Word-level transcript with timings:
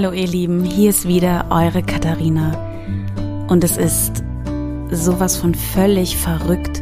Hallo 0.00 0.12
ihr 0.12 0.28
Lieben, 0.28 0.62
hier 0.62 0.90
ist 0.90 1.08
wieder 1.08 1.46
eure 1.50 1.82
Katharina. 1.82 2.56
Und 3.48 3.64
es 3.64 3.76
ist 3.76 4.22
sowas 4.92 5.36
von 5.36 5.56
völlig 5.56 6.16
verrückt, 6.16 6.80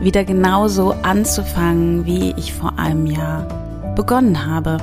wieder 0.00 0.24
genauso 0.24 0.92
anzufangen, 1.02 2.06
wie 2.06 2.32
ich 2.38 2.54
vor 2.54 2.78
einem 2.78 3.04
Jahr 3.04 3.92
begonnen 3.94 4.46
habe 4.46 4.78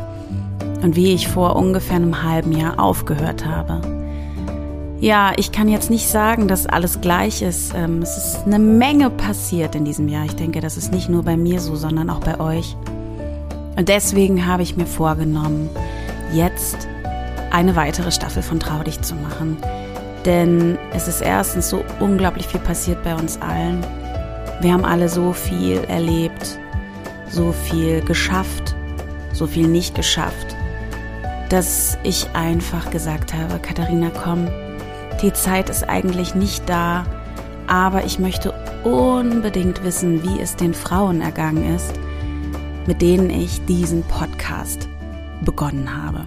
und 0.83 0.95
wie 0.95 1.13
ich 1.13 1.27
vor 1.27 1.55
ungefähr 1.55 1.95
einem 1.95 2.21
halben 2.21 2.51
Jahr 2.51 2.79
aufgehört 2.79 3.43
habe. 3.43 3.81
Ja, 4.99 5.33
ich 5.35 5.51
kann 5.51 5.67
jetzt 5.67 5.89
nicht 5.89 6.07
sagen, 6.07 6.47
dass 6.47 6.67
alles 6.67 7.01
gleich 7.01 7.41
ist. 7.41 7.73
Ähm, 7.75 8.03
es 8.03 8.17
ist 8.17 8.45
eine 8.45 8.59
Menge 8.59 9.09
passiert 9.09 9.73
in 9.73 9.84
diesem 9.84 10.07
Jahr. 10.09 10.26
Ich 10.26 10.35
denke, 10.35 10.62
das 10.62 10.77
ist 10.77 10.93
nicht 10.93 11.09
nur 11.09 11.23
bei 11.23 11.37
mir 11.37 11.59
so, 11.59 11.76
sondern 11.76 12.12
auch 12.12 12.20
bei 12.20 12.40
euch. 12.40 12.77
Und 13.76 13.90
deswegen 13.90 14.45
habe 14.45 14.62
ich 14.62 14.77
mir 14.77 14.85
vorgenommen, 14.85 15.71
jetzt 16.35 16.87
eine 17.53 17.75
weitere 17.75 18.12
Staffel 18.12 18.43
von 18.43 18.59
Trau 18.59 18.84
dich 18.84 19.02
zu 19.02 19.16
machen. 19.16 19.57
Denn 20.25 20.77
es 20.93 21.07
ist 21.07 21.21
erstens 21.21 21.70
so 21.70 21.85
unglaublich 21.99 22.48
viel 22.48 22.59
passiert 22.59 23.03
bei 23.03 23.16
uns 23.16 23.39
allen. 23.41 23.85
Wir 24.59 24.73
haben 24.73 24.85
alle 24.85 25.07
so 25.07 25.34
viel 25.34 25.84
erlebt, 25.88 26.59
so 27.29 27.52
viel 27.52 28.02
geschafft, 28.02 28.76
so 29.34 29.48
viel 29.48 29.67
nicht 29.67 29.95
geschafft, 29.95 30.55
dass 31.49 31.98
ich 32.03 32.27
einfach 32.34 32.89
gesagt 32.89 33.34
habe, 33.34 33.59
Katharina, 33.59 34.09
komm, 34.09 34.48
die 35.21 35.34
Zeit 35.34 35.70
ist 35.70 35.88
eigentlich 35.88 36.35
nicht 36.35 36.67
da, 36.67 37.05
aber 37.67 38.04
ich 38.05 38.20
möchte 38.20 38.54
unbedingt 38.84 39.84
wissen, 39.84 40.23
wie 40.23 40.41
es 40.41 40.55
den 40.55 40.73
Frauen 40.73 41.21
ergangen 41.21 41.76
ist, 41.76 41.93
mit 42.87 43.01
denen 43.01 43.29
ich 43.29 43.63
diesen 43.65 44.04
Podcast 44.04 44.87
begonnen 45.41 46.04
habe. 46.04 46.26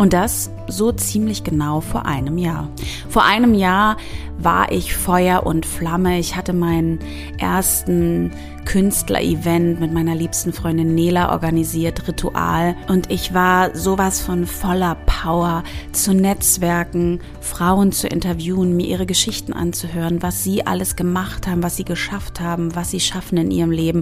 Und 0.00 0.14
das 0.14 0.50
so 0.66 0.92
ziemlich 0.92 1.44
genau 1.44 1.82
vor 1.82 2.06
einem 2.06 2.38
Jahr. 2.38 2.70
Vor 3.10 3.22
einem 3.22 3.52
Jahr 3.52 3.98
war 4.38 4.72
ich 4.72 4.96
Feuer 4.96 5.44
und 5.44 5.66
Flamme. 5.66 6.18
Ich 6.18 6.36
hatte 6.36 6.54
meinen 6.54 7.00
ersten 7.36 8.30
Künstler-Event 8.64 9.78
mit 9.78 9.92
meiner 9.92 10.14
liebsten 10.14 10.54
Freundin 10.54 10.94
Nela 10.94 11.32
organisiert, 11.32 12.08
Ritual. 12.08 12.76
Und 12.88 13.10
ich 13.10 13.34
war 13.34 13.76
sowas 13.76 14.22
von 14.22 14.46
voller 14.46 14.94
Power 15.04 15.64
zu 15.92 16.14
Netzwerken, 16.14 17.20
Frauen 17.42 17.92
zu 17.92 18.08
interviewen, 18.08 18.74
mir 18.74 18.86
ihre 18.86 19.04
Geschichten 19.04 19.52
anzuhören, 19.52 20.22
was 20.22 20.42
sie 20.42 20.66
alles 20.66 20.96
gemacht 20.96 21.46
haben, 21.46 21.62
was 21.62 21.76
sie 21.76 21.84
geschafft 21.84 22.40
haben, 22.40 22.74
was 22.74 22.90
sie 22.90 23.00
schaffen 23.00 23.36
in 23.36 23.50
ihrem 23.50 23.70
Leben, 23.70 24.00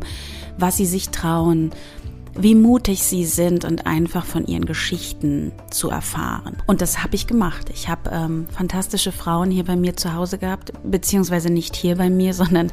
was 0.58 0.76
sie 0.76 0.86
sich 0.86 1.08
trauen 1.08 1.72
wie 2.40 2.54
mutig 2.54 3.02
sie 3.02 3.24
sind 3.24 3.64
und 3.64 3.86
einfach 3.86 4.24
von 4.24 4.46
ihren 4.46 4.64
Geschichten 4.64 5.52
zu 5.70 5.90
erfahren. 5.90 6.56
Und 6.66 6.80
das 6.80 7.02
habe 7.02 7.16
ich 7.16 7.26
gemacht. 7.26 7.68
Ich 7.74 7.88
habe 7.88 8.10
ähm, 8.10 8.46
fantastische 8.50 9.10
Frauen 9.10 9.50
hier 9.50 9.64
bei 9.64 9.74
mir 9.74 9.96
zu 9.96 10.14
Hause 10.14 10.38
gehabt, 10.38 10.72
beziehungsweise 10.84 11.50
nicht 11.50 11.74
hier 11.74 11.96
bei 11.96 12.08
mir, 12.08 12.34
sondern 12.34 12.70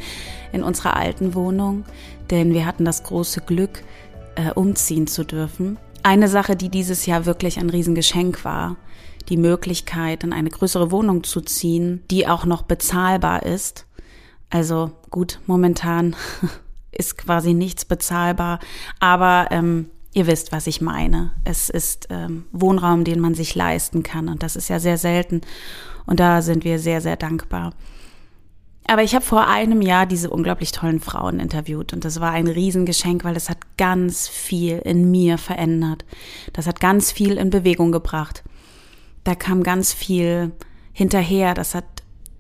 in 0.54 0.64
unserer 0.64 0.96
alten 0.96 1.34
Wohnung, 1.34 1.84
denn 2.30 2.54
wir 2.54 2.66
hatten 2.66 2.86
das 2.86 3.04
große 3.04 3.42
Glück, 3.42 3.84
äh, 4.36 4.52
umziehen 4.52 5.08
zu 5.08 5.24
dürfen. 5.24 5.78
Eine 6.04 6.28
Sache, 6.28 6.56
die 6.56 6.70
dieses 6.70 7.08
Jahr 7.08 7.26
wirklich 7.26 7.58
ein 7.58 7.70
Riesengeschenk 7.72 8.46
war, 8.46 8.76
die 9.30 9.38
Möglichkeit, 9.38 10.24
in 10.24 10.34
eine 10.34 10.52
größere 10.52 10.92
Wohnung 10.92 11.24
zu 11.24 11.42
ziehen, 11.42 12.04
die 12.12 12.28
auch 12.28 12.46
noch 12.46 12.62
bezahlbar 12.62 13.44
ist. 13.44 13.88
Also 14.52 14.92
gut, 15.10 15.40
momentan 15.48 16.16
ist 16.98 17.18
quasi 17.18 17.54
nichts 17.54 17.86
bezahlbar. 17.86 18.60
Aber 19.00 19.48
ähm, 19.52 19.90
ihr 20.14 20.28
wisst, 20.28 20.52
was 20.52 20.68
ich 20.68 20.82
meine. 20.82 21.32
Es 21.44 21.70
ist 21.70 22.08
ähm, 22.10 22.46
Wohnraum, 22.52 23.04
den 23.04 23.20
man 23.20 23.36
sich 23.36 23.54
leisten 23.56 24.04
kann. 24.04 24.30
Und 24.30 24.44
das 24.44 24.56
ist 24.56 24.70
ja 24.70 24.80
sehr 24.80 24.98
selten. 24.98 25.42
Und 26.06 26.20
da 26.20 26.42
sind 26.42 26.64
wir 26.64 26.80
sehr, 26.80 27.02
sehr 27.02 27.18
dankbar. 27.18 27.74
Aber 28.88 29.04
ich 29.04 29.16
habe 29.16 29.26
vor 29.26 29.48
einem 29.48 29.82
Jahr 29.82 30.06
diese 30.06 30.30
unglaublich 30.30 30.72
tollen 30.72 31.00
Frauen 31.00 31.40
interviewt 31.40 31.92
und 31.92 32.06
das 32.06 32.20
war 32.20 32.32
ein 32.32 32.48
Riesengeschenk, 32.48 33.24
weil 33.24 33.34
das 33.34 33.50
hat 33.50 33.58
ganz 33.78 34.28
viel 34.28 34.78
in 34.78 35.10
mir 35.10 35.40
verändert. 35.40 36.06
Das 36.54 36.68
hat 36.68 36.80
ganz 36.80 37.12
viel 37.12 37.38
in 37.38 37.50
Bewegung 37.50 37.92
gebracht. 37.92 38.44
Da 39.24 39.34
kam 39.34 39.64
ganz 39.64 39.92
viel 39.92 40.52
hinterher. 40.94 41.56
Das 41.56 41.74
hat, 41.74 41.86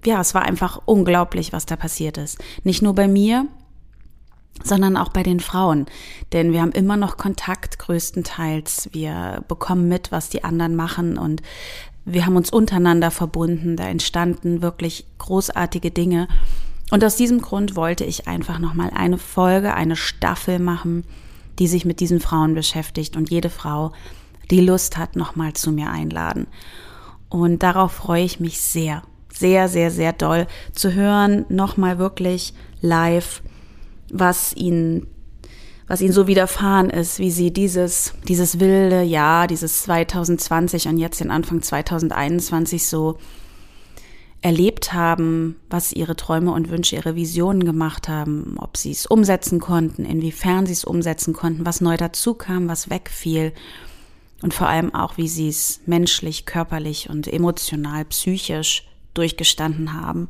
ja, 0.05 0.21
es 0.21 0.35
war 0.35 0.43
einfach 0.43 0.81
unglaublich, 0.85 1.51
was 1.51 1.65
da 1.65 1.75
passiert 1.75 2.19
ist. 2.19 2.37
Nicht 2.63 2.83
nur 2.83 2.93
bei 2.93 3.07
mir, 3.07 3.47
sondern 4.63 4.97
auch 4.97 5.09
bei 5.09 5.23
den 5.23 5.39
Frauen. 5.39 5.85
Denn 6.33 6.53
wir 6.53 6.61
haben 6.61 6.71
immer 6.71 6.97
noch 6.97 7.17
Kontakt 7.17 7.79
größtenteils. 7.79 8.89
Wir 8.91 9.43
bekommen 9.47 9.87
mit, 9.87 10.11
was 10.11 10.29
die 10.29 10.43
anderen 10.43 10.75
machen 10.75 11.17
und 11.17 11.41
wir 12.05 12.25
haben 12.25 12.35
uns 12.35 12.51
untereinander 12.51 13.11
verbunden. 13.11 13.75
Da 13.75 13.85
entstanden 13.85 14.61
wirklich 14.61 15.05
großartige 15.17 15.91
Dinge. 15.91 16.27
Und 16.91 17.03
aus 17.03 17.15
diesem 17.15 17.41
Grund 17.41 17.75
wollte 17.75 18.05
ich 18.05 18.27
einfach 18.27 18.59
nochmal 18.59 18.91
eine 18.95 19.17
Folge, 19.17 19.73
eine 19.73 19.95
Staffel 19.95 20.59
machen, 20.59 21.03
die 21.57 21.67
sich 21.67 21.83
mit 21.83 21.99
diesen 21.99 22.19
Frauen 22.19 22.53
beschäftigt 22.53 23.15
und 23.17 23.31
jede 23.31 23.49
Frau, 23.49 23.91
die 24.51 24.61
Lust 24.61 24.97
hat, 24.97 25.15
nochmal 25.15 25.53
zu 25.53 25.71
mir 25.71 25.89
einladen. 25.89 26.45
Und 27.29 27.63
darauf 27.63 27.91
freue 27.91 28.23
ich 28.23 28.39
mich 28.39 28.61
sehr, 28.61 29.01
sehr, 29.33 29.67
sehr, 29.67 29.89
sehr 29.89 30.13
doll 30.13 30.45
zu 30.73 30.93
hören, 30.93 31.45
nochmal 31.49 31.97
wirklich 31.97 32.53
live 32.81 33.41
was 34.11 34.53
ihnen 34.55 35.07
was 35.87 36.01
ihnen 36.01 36.13
so 36.13 36.25
widerfahren 36.25 36.89
ist, 36.89 37.19
wie 37.19 37.29
sie 37.29 37.53
dieses, 37.53 38.13
dieses 38.27 38.59
wilde 38.59 39.03
Jahr, 39.03 39.45
dieses 39.45 39.83
2020 39.83 40.87
und 40.87 40.97
jetzt 40.97 41.19
den 41.19 41.29
Anfang 41.29 41.61
2021 41.61 42.87
so 42.87 43.19
erlebt 44.41 44.93
haben, 44.93 45.55
was 45.69 45.91
ihre 45.91 46.15
Träume 46.15 46.51
und 46.51 46.69
Wünsche, 46.69 46.95
ihre 46.95 47.15
Visionen 47.15 47.65
gemacht 47.65 48.09
haben, 48.09 48.57
ob 48.59 48.77
sie 48.77 48.91
es 48.91 49.05
umsetzen 49.05 49.59
konnten, 49.59 50.05
inwiefern 50.05 50.65
sie 50.65 50.73
es 50.73 50.85
umsetzen 50.85 51.33
konnten, 51.33 51.65
was 51.65 51.81
neu 51.81 51.97
dazu 51.97 52.33
kam, 52.33 52.67
was 52.67 52.89
wegfiel 52.89 53.53
und 54.41 54.53
vor 54.53 54.67
allem 54.67 54.93
auch, 54.93 55.17
wie 55.17 55.27
sie 55.27 55.49
es 55.49 55.81
menschlich, 55.85 56.45
körperlich 56.45 57.09
und 57.09 57.27
emotional, 57.27 58.05
psychisch 58.05 58.87
durchgestanden 59.15 59.93
haben, 59.93 60.29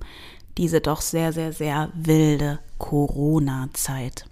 diese 0.57 0.81
doch 0.81 1.01
sehr, 1.01 1.33
sehr, 1.33 1.53
sehr 1.53 1.89
wilde 1.93 2.59
Corona-Zeit. 2.77 4.25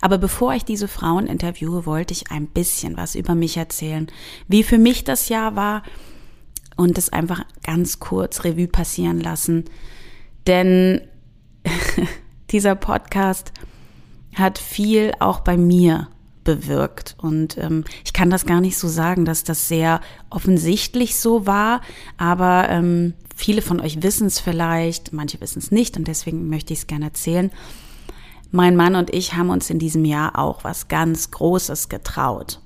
Aber 0.00 0.18
bevor 0.18 0.54
ich 0.54 0.64
diese 0.64 0.88
Frauen 0.88 1.26
interviewe, 1.26 1.86
wollte 1.86 2.12
ich 2.12 2.30
ein 2.30 2.46
bisschen 2.46 2.96
was 2.96 3.14
über 3.14 3.34
mich 3.34 3.56
erzählen, 3.56 4.06
wie 4.48 4.62
für 4.62 4.78
mich 4.78 5.04
das 5.04 5.28
Jahr 5.28 5.56
war 5.56 5.82
und 6.76 6.98
es 6.98 7.12
einfach 7.12 7.44
ganz 7.62 8.00
kurz 8.00 8.44
Revue 8.44 8.68
passieren 8.68 9.20
lassen. 9.20 9.64
Denn 10.46 11.00
dieser 12.50 12.74
Podcast 12.74 13.52
hat 14.34 14.58
viel 14.58 15.12
auch 15.20 15.40
bei 15.40 15.56
mir 15.56 16.08
bewirkt. 16.44 17.16
Und 17.18 17.58
ähm, 17.58 17.84
ich 18.04 18.12
kann 18.12 18.30
das 18.30 18.46
gar 18.46 18.60
nicht 18.60 18.78
so 18.78 18.88
sagen, 18.88 19.24
dass 19.24 19.44
das 19.44 19.68
sehr 19.68 20.00
offensichtlich 20.30 21.16
so 21.16 21.46
war, 21.46 21.80
aber 22.16 22.68
ähm, 22.68 23.14
viele 23.34 23.62
von 23.62 23.80
euch 23.80 24.02
wissen 24.02 24.26
es 24.26 24.38
vielleicht, 24.38 25.12
manche 25.12 25.40
wissen 25.40 25.58
es 25.58 25.70
nicht 25.70 25.96
und 25.96 26.06
deswegen 26.06 26.48
möchte 26.48 26.72
ich 26.72 26.80
es 26.80 26.86
gerne 26.86 27.06
erzählen. 27.06 27.50
Mein 28.50 28.76
Mann 28.76 28.94
und 28.94 29.12
ich 29.12 29.34
haben 29.34 29.50
uns 29.50 29.68
in 29.68 29.80
diesem 29.80 30.04
Jahr 30.04 30.38
auch 30.38 30.62
was 30.62 30.88
ganz 30.88 31.30
Großes 31.32 31.88
getraut. 31.88 32.60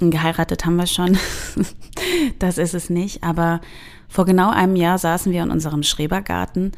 Geheiratet 0.00 0.64
haben 0.66 0.76
wir 0.76 0.86
schon, 0.86 1.16
das 2.38 2.58
ist 2.58 2.74
es 2.74 2.90
nicht, 2.90 3.24
aber 3.24 3.60
vor 4.08 4.26
genau 4.26 4.50
einem 4.50 4.76
Jahr 4.76 4.98
saßen 4.98 5.32
wir 5.32 5.42
in 5.42 5.50
unserem 5.50 5.82
Schrebergarten 5.82 6.72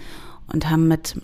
und 0.52 0.70
haben 0.70 0.88
mit 0.88 1.16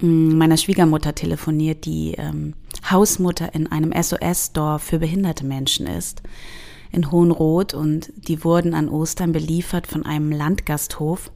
meiner 0.00 0.56
Schwiegermutter 0.56 1.14
telefoniert, 1.14 1.84
die 1.84 2.14
ähm, 2.16 2.54
Hausmutter 2.88 3.54
in 3.54 3.66
einem 3.70 3.92
SOS-Dorf 3.92 4.82
für 4.82 4.98
behinderte 4.98 5.44
Menschen 5.44 5.86
ist, 5.86 6.22
in 6.92 7.10
Hohenroth 7.10 7.74
und 7.74 8.12
die 8.16 8.44
wurden 8.44 8.74
an 8.74 8.88
Ostern 8.88 9.32
beliefert 9.32 9.86
von 9.86 10.06
einem 10.06 10.30
Landgasthof. 10.30 11.30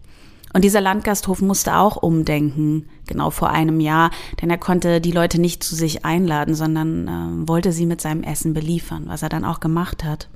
Und 0.55 0.65
dieser 0.65 0.81
Landgasthof 0.81 1.41
musste 1.41 1.77
auch 1.77 1.97
umdenken, 1.97 2.89
genau 3.07 3.31
vor 3.31 3.51
einem 3.51 3.81
Jahr, 3.81 4.11
denn 4.41 4.51
er 4.51 4.59
konnte 4.59 5.01
die 5.01 5.13
Leute 5.13 5.41
nicht 5.41 5.63
zu 5.65 5.75
sich 5.75 6.05
einladen, 6.05 6.55
sondern 6.55 7.09
äh, 7.09 7.49
wollte 7.49 7.73
sie 7.73 7.87
mit 7.87 8.01
seinem 8.01 8.23
Essen 8.23 8.53
beliefern, 8.53 9.05
was 9.07 9.23
er 9.23 9.29
dann 9.29 9.45
auch 9.45 9.61
gemacht 9.61 10.05
hat. 10.05 10.29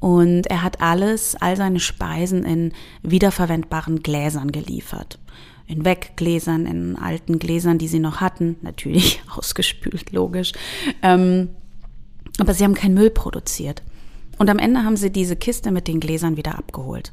Und 0.00 0.46
er 0.46 0.62
hat 0.62 0.80
alles, 0.80 1.34
all 1.34 1.56
seine 1.56 1.80
Speisen 1.80 2.44
in 2.44 2.72
wiederverwendbaren 3.02 4.02
Gläsern 4.02 4.52
geliefert 4.52 5.18
in 5.66 5.84
Weggläsern, 5.84 6.66
in 6.66 6.96
alten 6.96 7.38
Gläsern, 7.38 7.78
die 7.78 7.88
sie 7.88 7.98
noch 7.98 8.20
hatten, 8.20 8.56
natürlich 8.62 9.22
ausgespült, 9.36 10.12
logisch. 10.12 10.52
Ähm, 11.02 11.50
aber 12.38 12.54
sie 12.54 12.64
haben 12.64 12.74
keinen 12.74 12.94
Müll 12.94 13.10
produziert. 13.10 13.82
Und 14.38 14.50
am 14.50 14.58
Ende 14.58 14.82
haben 14.82 14.96
sie 14.96 15.10
diese 15.10 15.36
Kiste 15.36 15.70
mit 15.70 15.86
den 15.86 16.00
Gläsern 16.00 16.36
wieder 16.36 16.58
abgeholt. 16.58 17.12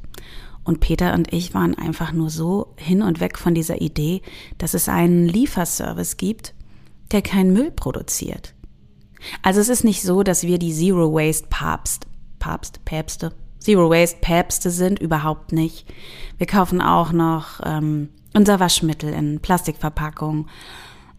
Und 0.63 0.79
Peter 0.79 1.13
und 1.13 1.33
ich 1.33 1.53
waren 1.53 1.75
einfach 1.75 2.11
nur 2.11 2.29
so 2.29 2.73
hin 2.75 3.01
und 3.01 3.19
weg 3.19 3.37
von 3.37 3.55
dieser 3.55 3.81
Idee, 3.81 4.21
dass 4.57 4.73
es 4.73 4.89
einen 4.89 5.27
Lieferservice 5.27 6.17
gibt, 6.17 6.53
der 7.11 7.21
keinen 7.21 7.53
Müll 7.53 7.71
produziert. 7.71 8.53
Also 9.41 9.59
es 9.59 9.69
ist 9.69 9.83
nicht 9.83 10.01
so, 10.01 10.23
dass 10.23 10.43
wir 10.43 10.57
die 10.57 10.73
Zero 10.73 11.13
Waste 11.13 11.47
Papst, 11.49 12.07
Papst, 12.39 12.83
Päpste, 12.85 13.33
Zero 13.61 13.89
Waste 13.89 14.17
Päpste 14.21 14.71
sind, 14.71 14.99
überhaupt 14.99 15.51
nicht. 15.51 15.85
Wir 16.37 16.47
kaufen 16.47 16.81
auch 16.81 17.11
noch 17.11 17.61
ähm, 17.63 18.09
unser 18.33 18.59
Waschmittel 18.59 19.13
in 19.13 19.39
Plastikverpackung. 19.39 20.47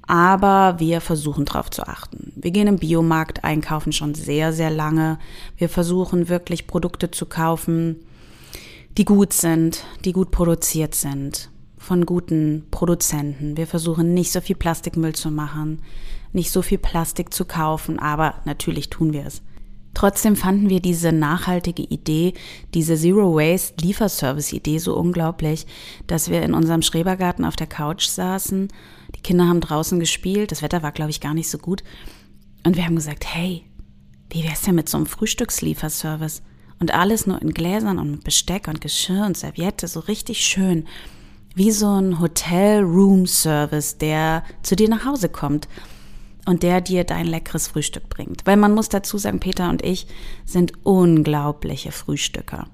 Aber 0.08 0.80
wir 0.80 1.00
versuchen 1.00 1.44
darauf 1.44 1.70
zu 1.70 1.86
achten. 1.86 2.32
Wir 2.34 2.50
gehen 2.50 2.66
im 2.66 2.78
Biomarkt 2.78 3.44
einkaufen 3.44 3.92
schon 3.92 4.14
sehr, 4.14 4.52
sehr 4.52 4.70
lange. 4.70 5.18
Wir 5.56 5.68
versuchen 5.68 6.28
wirklich 6.28 6.66
Produkte 6.66 7.12
zu 7.12 7.26
kaufen, 7.26 8.04
die 8.98 9.04
gut 9.04 9.32
sind, 9.32 9.84
die 10.04 10.12
gut 10.12 10.32
produziert 10.32 10.96
sind, 10.96 11.50
von 11.78 12.04
guten 12.04 12.66
Produzenten. 12.72 13.56
Wir 13.56 13.68
versuchen 13.68 14.12
nicht 14.12 14.32
so 14.32 14.40
viel 14.40 14.56
Plastikmüll 14.56 15.14
zu 15.14 15.30
machen, 15.30 15.80
nicht 16.32 16.50
so 16.50 16.62
viel 16.62 16.78
Plastik 16.78 17.32
zu 17.32 17.44
kaufen, 17.44 18.00
aber 18.00 18.34
natürlich 18.44 18.90
tun 18.90 19.12
wir 19.12 19.24
es. 19.26 19.40
Trotzdem 19.94 20.36
fanden 20.36 20.70
wir 20.70 20.80
diese 20.80 21.12
nachhaltige 21.12 21.82
Idee, 21.82 22.32
diese 22.72 22.96
Zero 22.96 23.34
Waste 23.34 23.84
Lieferservice 23.84 24.52
Idee 24.52 24.78
so 24.78 24.96
unglaublich, 24.96 25.66
dass 26.06 26.30
wir 26.30 26.42
in 26.42 26.54
unserem 26.54 26.82
Schrebergarten 26.82 27.44
auf 27.44 27.56
der 27.56 27.66
Couch 27.66 28.06
saßen. 28.06 28.68
Die 29.14 29.20
Kinder 29.20 29.46
haben 29.46 29.60
draußen 29.60 30.00
gespielt. 30.00 30.50
Das 30.50 30.62
Wetter 30.62 30.82
war, 30.82 30.92
glaube 30.92 31.10
ich, 31.10 31.20
gar 31.20 31.34
nicht 31.34 31.50
so 31.50 31.58
gut. 31.58 31.84
Und 32.64 32.76
wir 32.76 32.86
haben 32.86 32.96
gesagt, 32.96 33.26
hey, 33.26 33.64
wie 34.30 34.44
wär's 34.44 34.62
denn 34.62 34.76
mit 34.76 34.88
so 34.88 34.96
einem 34.96 35.06
Frühstückslieferservice? 35.06 36.42
Und 36.80 36.94
alles 36.94 37.26
nur 37.26 37.40
in 37.42 37.52
Gläsern 37.52 37.98
und 37.98 38.10
mit 38.10 38.24
Besteck 38.24 38.68
und 38.68 38.80
Geschirr 38.80 39.26
und 39.26 39.36
Serviette, 39.36 39.86
so 39.88 40.00
richtig 40.00 40.40
schön. 40.40 40.86
Wie 41.54 41.70
so 41.70 41.88
ein 41.88 42.18
Hotel-Room-Service, 42.18 43.98
der 43.98 44.42
zu 44.62 44.74
dir 44.74 44.88
nach 44.88 45.04
Hause 45.04 45.28
kommt 45.28 45.68
und 46.46 46.62
der 46.62 46.80
dir 46.80 47.04
dein 47.04 47.26
leckeres 47.26 47.68
Frühstück 47.68 48.08
bringt. 48.08 48.46
Weil 48.46 48.56
man 48.56 48.74
muss 48.74 48.88
dazu 48.88 49.18
sagen, 49.18 49.40
Peter 49.40 49.70
und 49.70 49.84
ich 49.84 50.06
sind 50.44 50.72
unglaubliche 50.82 51.92
Frühstücker. 51.92 52.66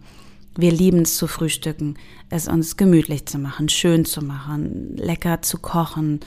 Wir 0.57 0.73
lieben 0.73 1.03
es 1.03 1.17
zu 1.17 1.29
frühstücken, 1.29 1.97
es 2.31 2.49
uns 2.49 2.77
gemütlich 2.77 3.27
zu 3.27 3.39
machen, 3.39 3.69
schön 3.69 4.05
zu 4.05 4.23
machen, 4.23 4.97
lecker 4.97 5.41
zu 5.43 5.59
kochen, 5.59 6.21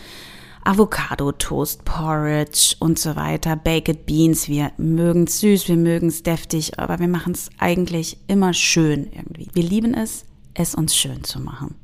Avocado 0.64 1.32
Toast, 1.32 1.84
Porridge 1.86 2.76
und 2.80 3.00
so 3.00 3.16
weiter, 3.16 3.56
Baked 3.56 4.06
Beans. 4.06 4.48
Wir 4.48 4.72
mögen 4.78 5.24
es 5.24 5.40
süß, 5.40 5.68
wir 5.68 5.76
mögen 5.76 6.08
es 6.08 6.24
deftig, 6.24 6.80
aber 6.80 7.00
wir 7.00 7.08
machen 7.08 7.34
es 7.34 7.50
eigentlich 7.58 8.18
immer 8.28 8.54
schön 8.54 9.12
irgendwie. 9.12 9.48
Wir 9.54 9.64
lieben 9.64 9.94
es, 9.96 10.24
es 10.54 10.76
uns 10.76 10.96
schön 10.96 11.24
zu 11.24 11.40
machen. 11.40 11.76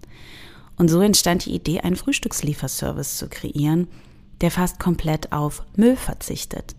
Und 0.77 0.89
so 0.89 1.01
entstand 1.01 1.45
die 1.45 1.56
Idee, 1.56 1.81
einen 1.81 1.95
Frühstückslieferservice 1.95 3.18
zu 3.18 3.27
kreieren, 3.27 3.88
der 4.41 4.51
fast 4.51 4.79
komplett 4.79 5.31
auf 5.31 5.63
Müll 5.75 5.95
verzichtet. 5.95 6.75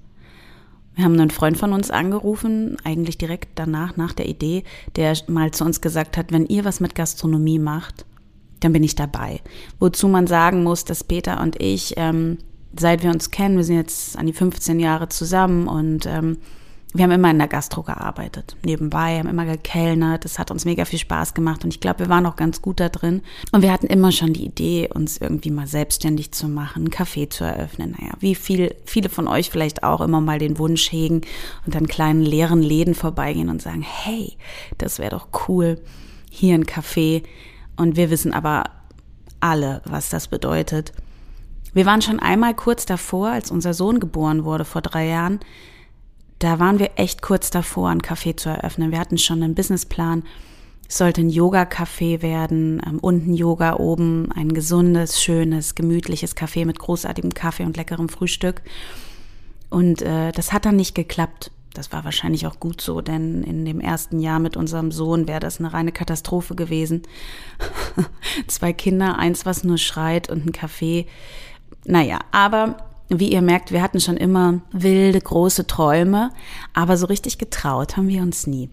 Wir 0.94 1.05
haben 1.05 1.19
einen 1.19 1.31
Freund 1.31 1.56
von 1.56 1.72
uns 1.72 1.90
angerufen, 1.93 2.76
eigentlich 2.82 3.19
direkt 3.19 3.50
danach, 3.55 3.96
nach 3.96 4.12
der 4.12 4.28
Idee, 4.28 4.64
der 4.96 5.16
mal 5.28 5.52
zu 5.52 5.64
uns 5.64 5.81
gesagt 5.81 6.16
hat, 6.16 6.32
wenn 6.32 6.46
ihr 6.46 6.64
was 6.64 6.81
mit 6.81 6.96
Gastronomie 6.96 7.60
macht, 7.60 8.05
dann 8.60 8.72
bin 8.72 8.82
ich 8.82 8.96
dabei. 8.96 9.40
Wozu 9.78 10.08
man 10.08 10.26
sagen 10.26 10.64
muss, 10.64 10.84
dass 10.84 11.05
Peter 11.05 11.40
und 11.40 11.60
ich, 11.62 11.94
ähm, 11.96 12.38
seit 12.76 13.05
wir 13.05 13.10
uns 13.10 13.31
kennen, 13.31 13.56
wir 13.56 13.64
sind 13.64 13.76
jetzt 13.76 14.19
an 14.19 14.26
die 14.26 14.32
15 14.32 14.81
Jahre 14.81 15.08
zusammen 15.08 15.69
und 15.69 16.06
ähm, 16.06 16.38
wir 16.94 17.05
haben 17.05 17.11
immer 17.11 17.31
in 17.31 17.38
der 17.38 17.49
Gastro 17.49 17.82
gearbeitet, 17.82 18.56
nebenbei, 18.64 19.19
haben 19.19 19.29
immer 19.29 19.44
gekellnert. 19.44 20.25
Das 20.25 20.38
hat 20.38 20.50
uns 20.50 20.64
mega 20.64 20.87
viel 20.87 20.99
Spaß 20.99 21.35
gemacht 21.35 21.62
und 21.62 21.75
ich 21.75 21.81
glaube, 21.81 22.00
wir 22.00 22.08
waren 22.08 22.25
auch 22.25 22.37
ganz 22.37 22.62
gut 22.62 22.81
da 22.81 22.88
drin. 22.88 23.23
Und 23.52 23.61
wir 23.61 23.73
hatten 23.73 23.88
immer 23.88 24.11
schon 24.11 24.32
die 24.32 24.46
Idee, 24.46 24.88
uns 24.93 25.19
irgendwie 25.19 25.50
mal 25.50 25.67
selbstständig 25.67 26.32
zu 26.32 26.49
machen, 26.49 26.85
ein 26.85 26.90
Café 26.90 27.29
zu 27.29 27.44
eröffnen. 27.44 27.94
Naja, 27.99 28.14
wie 28.20 28.35
viel, 28.35 28.75
viele 28.87 29.11
von 29.11 29.29
euch 29.29 29.50
vielleicht 29.50 29.82
auch 29.82 30.00
immer 30.00 30.23
mal 30.23 30.38
den 30.38 30.58
Wunsch 30.58 30.90
hegen 30.90 31.20
und 31.67 31.75
dann 31.75 31.88
kleinen 31.88 32.23
leeren 32.23 32.62
Läden 32.62 32.94
vorbeigehen 32.94 33.50
und 33.50 33.61
sagen, 33.61 33.82
hey, 33.82 34.38
das 34.79 34.99
wäre 34.99 35.11
doch 35.11 35.29
cool, 35.46 35.79
hier 36.31 36.55
ein 36.55 36.64
Café. 36.64 37.23
Und 37.76 37.96
wir 37.96 38.08
wissen 38.08 38.32
aber 38.32 38.64
alle, 39.41 39.82
was 39.84 40.08
das 40.08 40.29
bedeutet. 40.29 40.93
Wir 41.75 41.84
waren 41.84 42.00
schon 42.00 42.19
einmal 42.19 42.55
kurz 42.55 42.87
davor, 42.87 43.29
als 43.29 43.50
unser 43.50 43.75
Sohn 43.75 44.00
geboren 44.00 44.44
wurde 44.44 44.64
vor 44.64 44.81
drei 44.81 45.06
Jahren, 45.06 45.41
da 46.38 46.58
waren 46.58 46.79
wir 46.79 46.90
echt 46.96 47.23
kurz 47.23 47.50
davor, 47.50 47.88
ein 47.88 48.02
Café 48.02 48.37
zu 48.37 48.49
eröffnen. 48.49 48.93
Wir 48.93 49.00
hatten 49.00 49.19
schon 49.19 49.43
einen 49.43 49.55
Businessplan. 49.55 50.23
Es 50.88 50.99
sollte 50.99 51.20
ein 51.20 51.31
Yoga-Café 51.31 52.23
werden, 52.23 52.81
ähm, 52.87 52.99
unten 53.00 53.35
Yoga, 53.35 53.76
oben 53.76 54.32
ein 54.32 54.55
gesundes, 54.55 55.23
schönes, 55.23 55.75
gemütliches 55.75 56.35
Café 56.35 56.64
mit 56.64 56.79
großartigem 56.79 57.35
Kaffee 57.35 57.64
und 57.64 57.76
leckerem 57.76 58.08
Frühstück. 58.08 58.62
Und 59.69 60.00
äh, 60.00 60.32
das 60.32 60.52
hat 60.52 60.64
dann 60.64 60.76
nicht 60.76 60.94
geklappt. 60.94 61.50
Das 61.75 61.93
war 61.93 62.05
wahrscheinlich 62.05 62.46
auch 62.46 62.58
gut 62.58 62.81
so, 62.81 63.02
denn 63.02 63.44
in 63.44 63.67
dem 63.67 63.81
ersten 63.81 64.19
Jahr 64.19 64.38
mit 64.38 64.56
unserem 64.56 64.91
Sohn 64.91 65.29
wäre 65.29 65.41
das 65.41 65.58
eine 65.58 65.73
reine 65.73 65.93
Katastrophe 65.93 66.55
gewesen. 66.55 67.02
Zwei 68.46 68.73
Kinder, 68.73 69.19
eins, 69.19 69.44
was 69.44 69.64
nur 69.64 69.79
schreit 69.79 70.31
und 70.31 70.46
ein 70.46 70.52
Café. 70.52 71.06
Naja, 71.84 72.19
aber 72.32 72.88
wie 73.08 73.32
ihr 73.32 73.43
merkt, 73.43 73.72
wir 73.72 73.82
hatten 73.82 74.00
schon 74.00 74.16
immer 74.16 74.60
wilde, 74.70 75.20
große 75.20 75.66
Träume, 75.66 76.31
aber 76.75 76.96
so 76.96 77.06
richtig 77.06 77.38
getraut 77.38 77.96
haben 77.96 78.08
wir 78.08 78.22
uns 78.22 78.46
nie. 78.46 78.70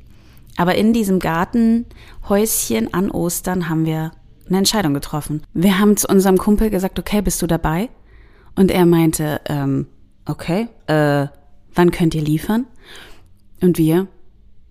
Aber 0.58 0.76
in 0.76 0.94
diesem 0.94 1.20
Gartenhäuschen 1.20 2.94
an 2.94 3.12
Ostern 3.12 3.70
haben 3.70 3.86
wir 3.86 4.12
eine 4.48 4.58
Entscheidung 4.58 4.94
getroffen. 4.94 5.42
Wir 5.54 5.80
haben 5.80 5.98
zu 5.98 6.08
unserem 6.08 6.38
Kumpel 6.38 6.70
gesagt, 6.70 7.00
okay, 7.00 7.22
bist 7.22 7.42
du 7.42 7.48
dabei? 7.48 7.90
Und 8.56 8.72
er 8.72 8.86
meinte, 8.86 9.42
ähm, 9.46 9.88
okay, 10.26 10.68
äh, 10.88 11.28
wann 11.74 11.92
könnt 11.92 12.16
ihr 12.16 12.22
liefern? 12.22 12.66
Und 13.62 13.78
wir, 13.78 14.08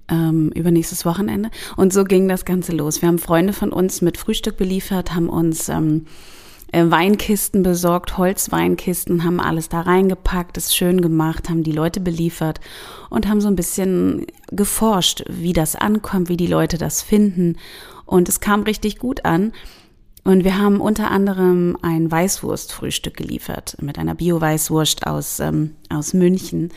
ähm, 0.09 0.51
übernächstes 0.55 1.05
Wochenende. 1.05 1.51
Und 1.77 1.93
so 1.93 2.05
ging 2.05 2.29
das 2.29 2.45
Ganze 2.45 2.73
los. 2.73 3.03
Wir 3.03 3.09
haben 3.09 3.19
Freunde 3.19 3.53
von 3.53 3.73
uns 3.73 4.01
mit 4.01 4.17
Frühstück 4.17 4.57
beliefert, 4.57 5.15
haben 5.15 5.29
uns 5.29 5.69
ähm, 5.69 6.07
äh, 6.07 6.11
Weinkisten 6.91 7.63
besorgt, 7.63 8.19
Holzweinkisten, 8.19 9.25
haben 9.25 9.41
alles 9.41 9.69
da 9.69 9.83
reingepackt, 9.83 10.57
es 10.57 10.75
schön 10.75 11.01
gemacht, 11.01 11.49
haben 11.49 11.63
die 11.63 11.73
Leute 11.73 12.01
beliefert 12.01 12.61
und 13.11 13.29
haben 13.29 13.41
so 13.41 13.49
ein 13.49 13.57
bisschen 13.57 14.27
geforscht, 14.51 15.25
wie 15.29 15.53
das 15.53 15.77
ankommt, 15.77 16.29
wie 16.29 16.37
die 16.37 16.47
Leute 16.47 16.79
das 16.79 17.03
finden. 17.03 17.57
Und 18.07 18.29
es 18.29 18.41
kam 18.41 18.63
richtig 18.63 18.99
gut 18.99 19.25
an. 19.25 19.53
Und 20.25 20.43
wir 20.43 20.59
haben 20.59 20.81
unter 20.81 21.11
anderem 21.11 21.77
ein 21.83 22.11
Weißwurstfrühstück 22.11 23.15
geliefert 23.15 23.77
mit 23.83 23.99
einer 23.99 24.15
Bio-Weißwurst 24.15 25.07
aus, 25.07 25.39
ähm, 25.39 25.77
aus 25.91 26.15
München. 26.15 26.71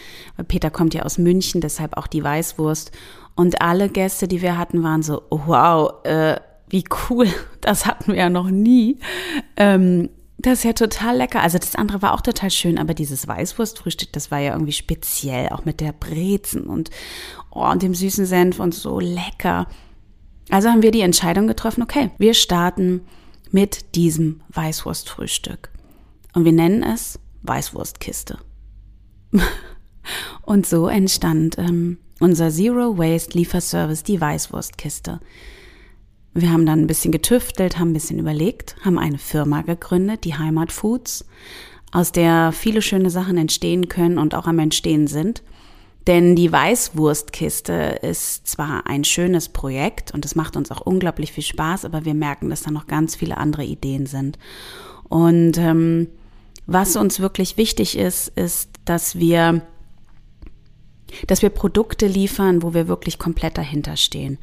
Peter 0.50 0.70
kommt 0.70 0.94
ja 0.94 1.04
aus 1.04 1.18
München, 1.18 1.62
deshalb 1.62 1.96
auch 1.96 2.08
die 2.08 2.24
Weißwurst. 2.24 2.92
Und 3.36 3.62
alle 3.62 3.88
Gäste, 3.88 4.28
die 4.28 4.42
wir 4.42 4.58
hatten, 4.58 4.84
waren 4.84 5.02
so, 5.02 5.22
wow, 5.30 6.04
äh, 6.04 6.36
wie 6.70 6.84
cool, 7.10 7.28
das 7.62 7.86
hatten 7.86 8.14
wir 8.14 8.20
ja 8.20 8.30
noch 8.30 8.50
nie. 8.50 9.00
Ähm, 9.56 10.10
das 10.40 10.60
ist 10.60 10.66
ja 10.66 10.74
total 10.74 11.18
lecker. 11.18 11.42
Also 11.42 11.58
das 11.58 11.76
andere 11.76 12.02
war 12.02 12.14
auch 12.14 12.22
total 12.22 12.52
schön, 12.52 12.78
aber 12.78 12.94
dieses 12.94 13.28
Weißwurstfrühstück, 13.28 14.12
das 14.14 14.30
war 14.30 14.40
ja 14.40 14.54
irgendwie 14.54 14.74
speziell, 14.74 15.50
auch 15.50 15.66
mit 15.66 15.82
der 15.82 15.94
Brezen 15.94 16.68
und, 16.68 16.92
oh, 17.50 17.66
und 17.68 17.82
dem 17.82 17.96
süßen 17.96 18.26
Senf 18.26 18.60
und 18.60 18.76
so 18.76 19.00
lecker. 19.00 19.68
Also 20.50 20.70
haben 20.70 20.84
wir 20.84 20.92
die 20.92 21.02
Entscheidung 21.02 21.48
getroffen, 21.48 21.82
okay, 21.82 22.12
wir 22.20 22.34
starten 22.36 23.02
mit 23.52 23.96
diesem 23.96 24.42
Weißwurstfrühstück. 24.50 25.70
Und 26.34 26.46
wir 26.46 26.52
nennen 26.52 26.84
es 26.84 27.20
Weißwurstkiste. 27.42 28.38
und 30.44 30.68
so 30.68 30.88
entstand 30.88 31.58
ähm, 31.58 31.98
unser 32.20 32.52
Zero 32.52 32.98
Waste 32.98 33.38
Lieferservice, 33.38 34.04
die 34.04 34.22
Weißwurstkiste. 34.22 35.20
Wir 36.38 36.52
haben 36.52 36.68
dann 36.68 36.82
ein 36.82 36.88
bisschen 36.88 37.12
getüftelt, 37.12 37.80
haben 37.80 37.90
ein 37.90 37.94
bisschen 37.94 38.20
überlegt, 38.20 38.76
haben 38.86 39.00
eine 39.00 39.18
Firma 39.18 39.64
gegründet, 39.64 40.24
die 40.24 40.36
Heimat 40.36 40.72
Foods, 40.72 41.26
aus 41.92 42.12
der 42.12 42.52
viele 42.52 42.84
schöne 42.84 43.10
Sachen 43.10 43.38
entstehen 43.38 43.90
können 43.90 44.20
und 44.20 44.36
auch 44.36 44.46
am 44.46 44.60
Entstehen 44.60 45.08
sind. 45.08 45.42
Denn 46.06 46.36
die 46.36 46.52
Weißwurstkiste 46.52 47.74
ist 48.04 48.46
zwar 48.46 48.86
ein 48.86 49.04
schönes 49.04 49.50
Projekt 49.50 50.14
und 50.14 50.26
es 50.26 50.36
macht 50.36 50.56
uns 50.56 50.70
auch 50.70 50.82
unglaublich 50.82 51.32
viel 51.32 51.44
Spaß, 51.44 51.86
aber 51.86 52.06
wir 52.06 52.14
merken, 52.14 52.52
dass 52.52 52.62
da 52.62 52.70
noch 52.70 52.86
ganz 52.86 53.16
viele 53.16 53.38
andere 53.38 53.66
Ideen 53.66 54.06
sind. 54.06 54.38
Und 55.10 55.58
ähm, 55.58 56.08
was 56.68 56.98
uns 56.98 57.20
wirklich 57.20 57.58
wichtig 57.58 57.98
ist, 57.98 58.28
ist, 58.28 58.70
dass 58.86 59.18
wir, 59.18 59.64
dass 61.26 61.42
wir 61.42 61.50
Produkte 61.50 62.06
liefern, 62.06 62.62
wo 62.62 62.76
wir 62.76 62.88
wirklich 62.88 63.18
komplett 63.18 63.58
dahinter 63.58 63.98
stehen. 63.98 64.38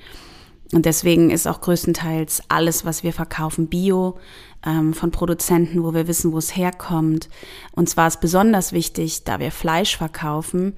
Und 0.74 0.86
deswegen 0.86 1.30
ist 1.30 1.46
auch 1.46 1.60
größtenteils 1.60 2.42
alles, 2.48 2.84
was 2.84 3.04
wir 3.04 3.12
verkaufen, 3.12 3.68
bio 3.68 4.18
ähm, 4.66 4.92
von 4.92 5.12
Produzenten, 5.12 5.84
wo 5.84 5.94
wir 5.94 6.08
wissen, 6.08 6.32
wo 6.32 6.38
es 6.38 6.56
herkommt. 6.56 7.28
Und 7.76 7.88
zwar 7.88 8.08
ist 8.08 8.20
besonders 8.20 8.72
wichtig, 8.72 9.22
da 9.22 9.38
wir 9.38 9.52
Fleisch 9.52 9.96
verkaufen 9.96 10.74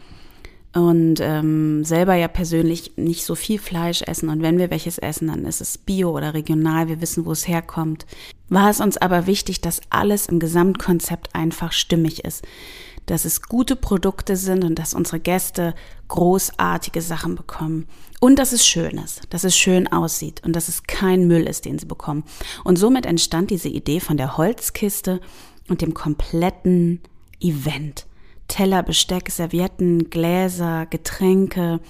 und 0.74 1.20
ähm, 1.22 1.82
selber 1.82 2.14
ja 2.14 2.28
persönlich 2.28 2.98
nicht 2.98 3.24
so 3.24 3.34
viel 3.34 3.58
Fleisch 3.58 4.02
essen. 4.02 4.28
Und 4.28 4.42
wenn 4.42 4.58
wir 4.58 4.70
welches 4.70 4.98
essen, 4.98 5.28
dann 5.28 5.46
ist 5.46 5.62
es 5.62 5.78
bio 5.78 6.10
oder 6.10 6.34
regional. 6.34 6.88
Wir 6.88 7.00
wissen, 7.00 7.24
wo 7.24 7.32
es 7.32 7.48
herkommt. 7.48 8.04
War 8.50 8.68
es 8.68 8.82
uns 8.82 8.98
aber 8.98 9.26
wichtig, 9.26 9.62
dass 9.62 9.80
alles 9.88 10.26
im 10.26 10.40
Gesamtkonzept 10.40 11.34
einfach 11.34 11.72
stimmig 11.72 12.22
ist 12.22 12.44
dass 13.06 13.24
es 13.24 13.42
gute 13.42 13.76
Produkte 13.76 14.36
sind 14.36 14.64
und 14.64 14.78
dass 14.78 14.94
unsere 14.94 15.20
Gäste 15.20 15.74
großartige 16.08 17.00
Sachen 17.00 17.36
bekommen. 17.36 17.86
Und 18.20 18.38
dass 18.38 18.52
es 18.52 18.66
schön 18.66 18.98
ist, 18.98 19.22
dass 19.30 19.44
es 19.44 19.56
schön 19.56 19.86
aussieht 19.88 20.42
und 20.44 20.54
dass 20.54 20.68
es 20.68 20.84
kein 20.84 21.26
Müll 21.26 21.46
ist, 21.46 21.64
den 21.64 21.78
sie 21.78 21.86
bekommen. 21.86 22.24
Und 22.64 22.76
somit 22.76 23.06
entstand 23.06 23.50
diese 23.50 23.68
Idee 23.68 24.00
von 24.00 24.16
der 24.16 24.36
Holzkiste 24.36 25.20
und 25.68 25.82
dem 25.82 25.94
kompletten 25.94 27.00
Event. 27.40 28.06
Teller, 28.48 28.82
Besteck, 28.82 29.30
Servietten, 29.30 30.08
Gläser, 30.10 30.86
Getränke, 30.86 31.80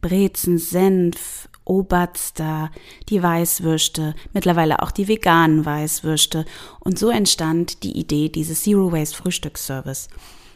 Brezen, 0.00 0.58
Senf, 0.58 1.48
Oberster, 1.64 2.70
die 3.08 3.22
Weißwürste, 3.22 4.14
mittlerweile 4.32 4.82
auch 4.82 4.90
die 4.90 5.08
veganen 5.08 5.64
Weißwürste. 5.64 6.44
Und 6.80 6.98
so 6.98 7.10
entstand 7.10 7.84
die 7.84 7.96
Idee 7.96 8.28
dieses 8.28 8.62
Zero 8.62 8.90
Waste 8.92 9.16
Frühstücksservice. 9.16 10.08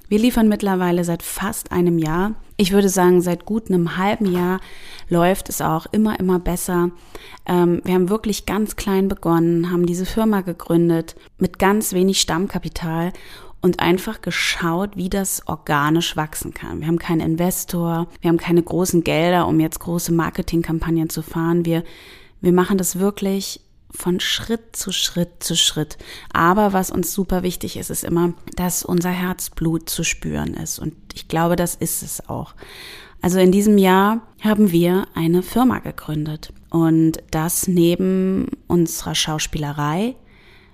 Wir 0.08 0.18
liefern 0.18 0.48
mittlerweile 0.48 1.02
seit 1.04 1.22
fast 1.22 1.72
einem 1.72 1.98
Jahr. 1.98 2.34
Ich 2.56 2.72
würde 2.72 2.88
sagen, 2.88 3.22
seit 3.22 3.46
gut 3.46 3.68
einem 3.68 3.96
halben 3.96 4.30
Jahr 4.30 4.60
läuft 5.08 5.48
es 5.48 5.60
auch 5.60 5.86
immer, 5.92 6.20
immer 6.20 6.38
besser. 6.38 6.90
Ähm, 7.46 7.80
wir 7.84 7.94
haben 7.94 8.10
wirklich 8.10 8.46
ganz 8.46 8.76
klein 8.76 9.08
begonnen, 9.08 9.70
haben 9.70 9.86
diese 9.86 10.06
Firma 10.06 10.42
gegründet 10.42 11.16
mit 11.38 11.58
ganz 11.58 11.94
wenig 11.94 12.20
Stammkapital 12.20 13.12
und 13.60 13.80
einfach 13.80 14.20
geschaut, 14.20 14.96
wie 14.96 15.08
das 15.08 15.48
organisch 15.48 16.16
wachsen 16.16 16.52
kann. 16.52 16.80
Wir 16.80 16.86
haben 16.86 16.98
keinen 16.98 17.20
Investor, 17.22 18.08
wir 18.20 18.28
haben 18.28 18.36
keine 18.36 18.62
großen 18.62 19.04
Gelder, 19.04 19.48
um 19.48 19.58
jetzt 19.58 19.80
große 19.80 20.12
Marketingkampagnen 20.12 21.08
zu 21.08 21.22
fahren. 21.22 21.64
Wir, 21.64 21.82
wir 22.42 22.52
machen 22.52 22.76
das 22.76 22.98
wirklich 22.98 23.62
von 23.96 24.20
Schritt 24.20 24.76
zu 24.76 24.92
Schritt 24.92 25.42
zu 25.42 25.56
Schritt. 25.56 25.96
Aber 26.32 26.72
was 26.72 26.90
uns 26.90 27.12
super 27.12 27.42
wichtig 27.42 27.76
ist, 27.76 27.90
ist 27.90 28.04
immer, 28.04 28.34
dass 28.56 28.84
unser 28.84 29.10
Herzblut 29.10 29.88
zu 29.88 30.04
spüren 30.04 30.54
ist. 30.54 30.78
Und 30.78 30.94
ich 31.14 31.28
glaube, 31.28 31.56
das 31.56 31.74
ist 31.74 32.02
es 32.02 32.28
auch. 32.28 32.54
Also 33.22 33.38
in 33.38 33.52
diesem 33.52 33.78
Jahr 33.78 34.22
haben 34.42 34.70
wir 34.70 35.06
eine 35.14 35.42
Firma 35.42 35.78
gegründet. 35.78 36.52
Und 36.70 37.22
das 37.30 37.68
neben 37.68 38.48
unserer 38.66 39.14
Schauspielerei, 39.14 40.16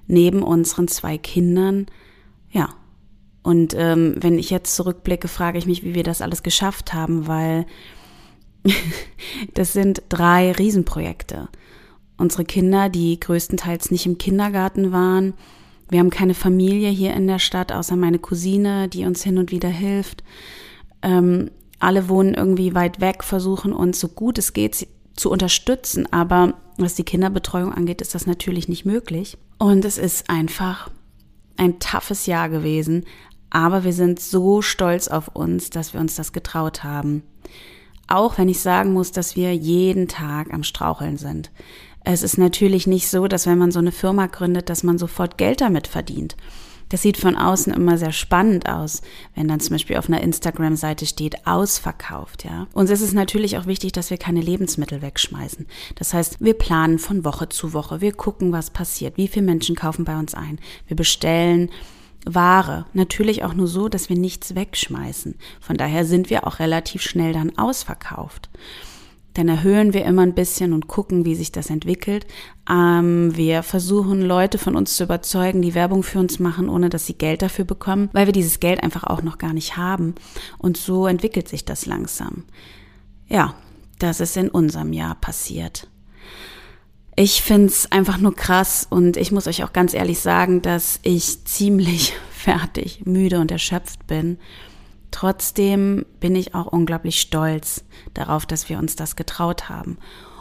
neben 0.07 0.43
unseren 0.43 0.89
zwei 0.89 1.19
Kindern, 1.19 1.87
ja, 2.51 2.71
und 3.43 3.75
ähm, 3.77 4.15
wenn 4.19 4.39
ich 4.39 4.51
jetzt 4.51 4.75
zurückblicke, 4.75 5.29
frage 5.29 5.59
ich 5.59 5.67
mich, 5.67 5.85
wie 5.85 5.95
wir 5.95 6.03
das 6.03 6.21
alles 6.21 6.43
geschafft 6.43 6.93
haben, 6.93 7.27
weil 7.27 7.67
das 9.55 9.73
sind 9.73 10.03
drei 10.09 10.53
Riesenprojekte. 10.53 11.49
Unsere 12.21 12.45
Kinder, 12.45 12.91
die 12.91 13.19
größtenteils 13.19 13.91
nicht 13.91 14.05
im 14.05 14.19
Kindergarten 14.19 14.93
waren. 14.93 15.33
Wir 15.89 16.01
haben 16.01 16.11
keine 16.11 16.35
Familie 16.35 16.91
hier 16.91 17.15
in 17.15 17.27
der 17.27 17.39
Stadt, 17.39 17.73
außer 17.73 17.97
meine 17.97 18.19
Cousine, 18.19 18.89
die 18.89 19.07
uns 19.07 19.23
hin 19.23 19.39
und 19.39 19.51
wieder 19.51 19.71
hilft. 19.71 20.23
Ähm, 21.01 21.51
alle 21.79 22.11
wohnen 22.11 22.35
irgendwie 22.35 22.75
weit 22.75 23.01
weg, 23.01 23.25
versuchen 23.25 23.73
uns 23.73 23.99
so 23.99 24.09
gut 24.09 24.37
es 24.37 24.53
geht 24.53 24.87
zu 25.17 25.31
unterstützen. 25.31 26.13
Aber 26.13 26.55
was 26.77 26.95
die 26.95 27.05
Kinderbetreuung 27.05 27.73
angeht, 27.73 28.03
ist 28.03 28.15
das 28.15 28.27
natürlich 28.27 28.69
nicht 28.69 28.85
möglich. 28.85 29.39
Und 29.59 29.87
es 29.87 29.97
ist 29.97 30.29
einfach 30.29 30.91
ein 31.57 31.79
toughes 31.79 32.27
Jahr 32.27 32.51
gewesen, 32.51 33.07
aber 33.49 33.83
wir 33.83 33.95
sind 33.95 34.21
so 34.21 34.61
stolz 34.61 35.09
auf 35.09 35.29
uns, 35.29 35.71
dass 35.71 35.95
wir 35.95 36.01
uns 36.01 36.17
das 36.17 36.35
getraut 36.35 36.85
haben. 36.85 37.23
Auch 38.09 38.37
wenn 38.37 38.49
ich 38.51 38.61
sagen 38.61 38.93
muss, 38.93 39.11
dass 39.11 39.37
wir 39.37 39.55
jeden 39.55 40.07
Tag 40.07 40.53
am 40.53 40.65
Straucheln 40.65 41.17
sind. 41.17 41.51
Es 42.05 42.23
ist 42.23 42.39
natürlich 42.39 42.87
nicht 42.87 43.09
so, 43.09 43.29
dass 43.29 43.47
wenn 43.47 43.59
man 43.59 43.73
so 43.73 43.79
eine 43.79 43.93
Firma 43.93 44.27
gründet, 44.27 44.69
dass 44.71 44.83
man 44.83 44.99
sofort 44.99 45.39
Geld 45.39 45.61
damit 45.61 45.87
verdient. 45.87 46.37
Das 46.91 47.03
sieht 47.03 47.19
von 47.19 47.37
außen 47.37 47.73
immer 47.73 47.99
sehr 47.99 48.11
spannend 48.11 48.69
aus, 48.69 49.01
wenn 49.37 49.47
dann 49.47 49.61
zum 49.61 49.75
Beispiel 49.75 49.97
auf 49.97 50.09
einer 50.09 50.23
Instagram-Seite 50.23 51.07
steht, 51.07 51.47
ausverkauft, 51.47 52.45
ja. 52.45 52.67
Uns 52.73 52.91
ist 52.91 53.01
es 53.01 53.13
natürlich 53.13 53.57
auch 53.59 53.67
wichtig, 53.67 53.93
dass 53.93 54.11
wir 54.11 54.19
keine 54.19 54.41
Lebensmittel 54.41 55.01
wegschmeißen. 55.01 55.67
Das 55.95 56.13
heißt, 56.13 56.39
wir 56.41 56.55
planen 56.55 56.99
von 56.99 57.25
Woche 57.25 57.49
zu 57.49 57.73
Woche. 57.73 58.01
Wir 58.01 58.13
gucken, 58.13 58.51
was 58.51 58.71
passiert. 58.71 59.17
Wie 59.17 59.29
viele 59.29 59.47
Menschen 59.47 59.77
kaufen 59.77 60.05
bei 60.05 60.19
uns 60.19 60.35
ein? 60.35 60.59
Wir 60.89 60.97
bestellen 60.97 61.71
Ware. 62.27 62.87
Natürlich 62.93 63.45
auch 63.45 63.55
nur 63.55 63.69
so, 63.69 63.89
dass 63.89 64.09
wir 64.09 64.17
nichts 64.17 64.57
wegschmeißen. 64.57 65.37
Von 65.61 65.77
daher 65.77 66.05
sind 66.05 66.29
wir 66.29 66.45
auch 66.45 66.59
relativ 66.59 67.03
schnell 67.03 67.33
dann 67.33 67.57
ausverkauft. 67.57 68.51
Dann 69.35 69.49
erhöhen 69.49 69.95
wir 69.95 70.05
immer 70.05 70.23
ein 70.23 70.35
bisschen 70.35 70.73
und 70.73 70.89
gucken, 70.89 71.25
wie 71.25 71.35
sich 71.35 71.53
das 71.53 71.71
entwickelt. 71.71 72.27
Ähm, 72.69 73.37
wir 73.37 73.63
versuchen 73.63 74.23
Leute 74.23 74.59
von 74.59 74.77
uns 74.77 74.97
zu 74.97 75.05
überzeugen, 75.05 75.63
die 75.63 75.75
Werbung 75.75 76.03
für 76.03 76.19
uns 76.19 76.39
machen, 76.39 76.69
ohne 76.69 76.89
dass 76.89 77.07
sie 77.07 77.15
Geld 77.15 77.43
dafür 77.43 77.65
bekommen, 77.65 78.09
weil 78.13 78.27
wir 78.27 78.33
dieses 78.33 78.61
Geld 78.61 78.83
einfach 78.83 79.05
auch 79.05 79.23
noch 79.23 79.39
gar 79.39 79.53
nicht 79.53 79.77
haben. 79.77 80.15
Und 80.59 80.77
so 80.77 81.07
entwickelt 81.07 81.49
sich 81.49 81.65
das 81.65 81.87
langsam. 81.87 82.45
Ja, 83.29 83.55
das 84.01 84.21
ist 84.21 84.37
in 84.37 84.49
unserem 84.49 84.93
Jahr 84.93 85.15
passiert. 85.15 85.87
Ich 87.17 87.43
find's 87.43 87.91
einfach 87.93 88.19
nur 88.19 88.35
krass 88.35 88.87
und 88.89 89.17
ich 89.17 89.31
muss 89.31 89.47
euch 89.47 89.63
auch 89.63 89.73
ganz 89.73 89.95
ehrlich 89.95 90.21
sagen, 90.21 90.63
dass 90.63 90.99
ich 91.03 91.45
ziemlich 91.45 92.15
fertig, 92.31 93.03
müde 93.05 93.39
und 93.39 93.51
erschöpft 93.51 94.07
bin. 94.07 94.39
Trotzdem 95.11 96.07
bin 96.21 96.37
ich 96.37 96.55
auch 96.55 96.67
unglaublich 96.67 97.21
stolz 97.21 97.85
darauf, 98.15 98.47
dass 98.47 98.69
wir 98.69 98.79
uns 98.79 98.97
das 98.97 99.17
getraut 99.17 99.69
haben 99.69 99.99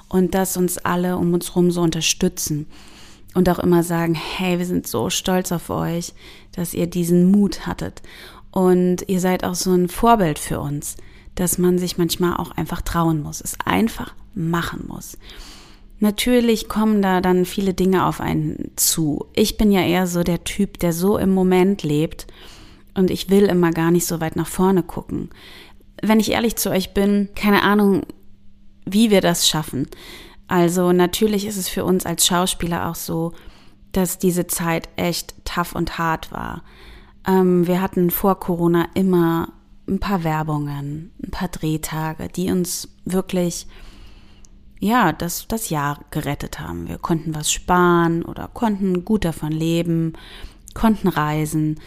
und 0.10 0.36
dass 0.36 0.58
uns 0.58 0.78
alle 0.78 1.18
um 1.18 1.34
uns 1.34 1.50
herum 1.50 1.72
so 1.72 1.82
unterstützen 1.82 2.68
und 3.34 3.50
auch 3.50 3.60
immer 3.60 3.84
sagen, 3.84 4.16
hey, 4.16 4.60
wir 4.60 4.66
sind 4.66 4.88
so 4.88 5.10
stolz 5.10 5.52
auf 5.52 5.70
euch, 5.70 6.14
dass 6.52 6.74
ihr 6.74 6.88
diesen 6.88 7.32
Mut 7.32 7.66
hattet 7.66 8.02
und 8.52 9.08
ihr 9.08 9.20
seid 9.20 9.44
auch 9.44 9.56
so 9.56 9.74
ein 9.74 9.88
Vorbild 9.88 10.40
für 10.40 10.60
uns, 10.60 10.98
dass 11.36 11.58
man 11.58 11.78
sich 11.78 11.98
manchmal 11.98 12.38
auch 12.38 12.52
einfach 12.52 12.82
trauen 12.82 13.22
muss, 13.22 13.42
es 13.42 13.58
einfach 13.66 14.14
machen 14.34 14.86
muss. 14.88 15.18
Natürlich 16.00 16.70
kommen 16.70 17.02
da 17.02 17.22
dann 17.22 17.46
viele 17.46 17.74
Dinge 17.74 18.06
auf 18.06 18.22
einen 18.22 18.72
zu. 18.78 19.26
Ich 19.34 19.58
bin 19.58 19.72
ja 19.72 19.82
eher 19.82 20.08
so 20.08 20.24
der 20.24 20.44
Typ, 20.44 20.80
der 20.80 20.94
so 20.94 21.18
im 21.18 21.34
Moment 21.34 21.84
lebt 21.84 22.26
und 22.94 23.12
ich 23.12 23.30
will 23.30 23.46
immer 23.46 23.72
gar 23.72 23.92
nicht 23.92 24.06
so 24.06 24.20
weit 24.20 24.36
nach 24.36 24.48
vorne 24.48 24.84
gucken. 24.84 25.30
Wenn 26.02 26.20
ich 26.20 26.32
ehrlich 26.32 26.56
zu 26.56 26.70
euch 26.70 26.94
bin, 26.94 27.30
keine 27.36 27.64
Ahnung, 27.64 28.04
wie 28.86 29.12
wir 29.12 29.22
das 29.22 29.48
schaffen. 29.48 29.88
Also 30.48 30.92
natürlich 30.92 31.46
ist 31.46 31.58
es 31.58 31.70
für 31.70 31.86
uns 31.86 32.06
als 32.06 32.26
Schauspieler 32.26 32.90
auch 32.90 32.96
so, 32.96 33.34
dass 33.92 34.18
diese 34.18 34.48
Zeit 34.48 34.90
echt 34.96 35.34
tough 35.46 35.74
und 35.76 35.98
hart 35.98 36.32
war. 36.32 36.64
Ähm, 37.28 37.68
wir 37.68 37.82
hatten 37.82 38.10
vor 38.12 38.40
Corona 38.40 38.88
immer 38.94 39.50
ein 39.88 40.00
paar 40.00 40.24
Werbungen, 40.24 41.12
ein 41.24 41.32
paar 41.32 41.48
Drehtage, 41.50 42.28
die 42.30 42.52
uns 42.52 42.90
wirklich 43.06 43.68
ja, 44.80 45.12
das, 45.12 45.48
das 45.48 45.70
Jahr 45.70 46.00
gerettet 46.10 46.60
haben. 46.60 46.88
Wir 46.88 46.98
konnten 46.98 47.36
was 47.36 47.52
sparen 47.52 48.24
oder 48.24 48.48
konnten 48.48 49.04
gut 49.04 49.26
davon 49.26 49.52
leben, 49.52 50.14
konnten 50.74 51.10
reisen. 51.10 51.80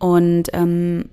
Und 0.00 0.48
ähm, 0.54 1.04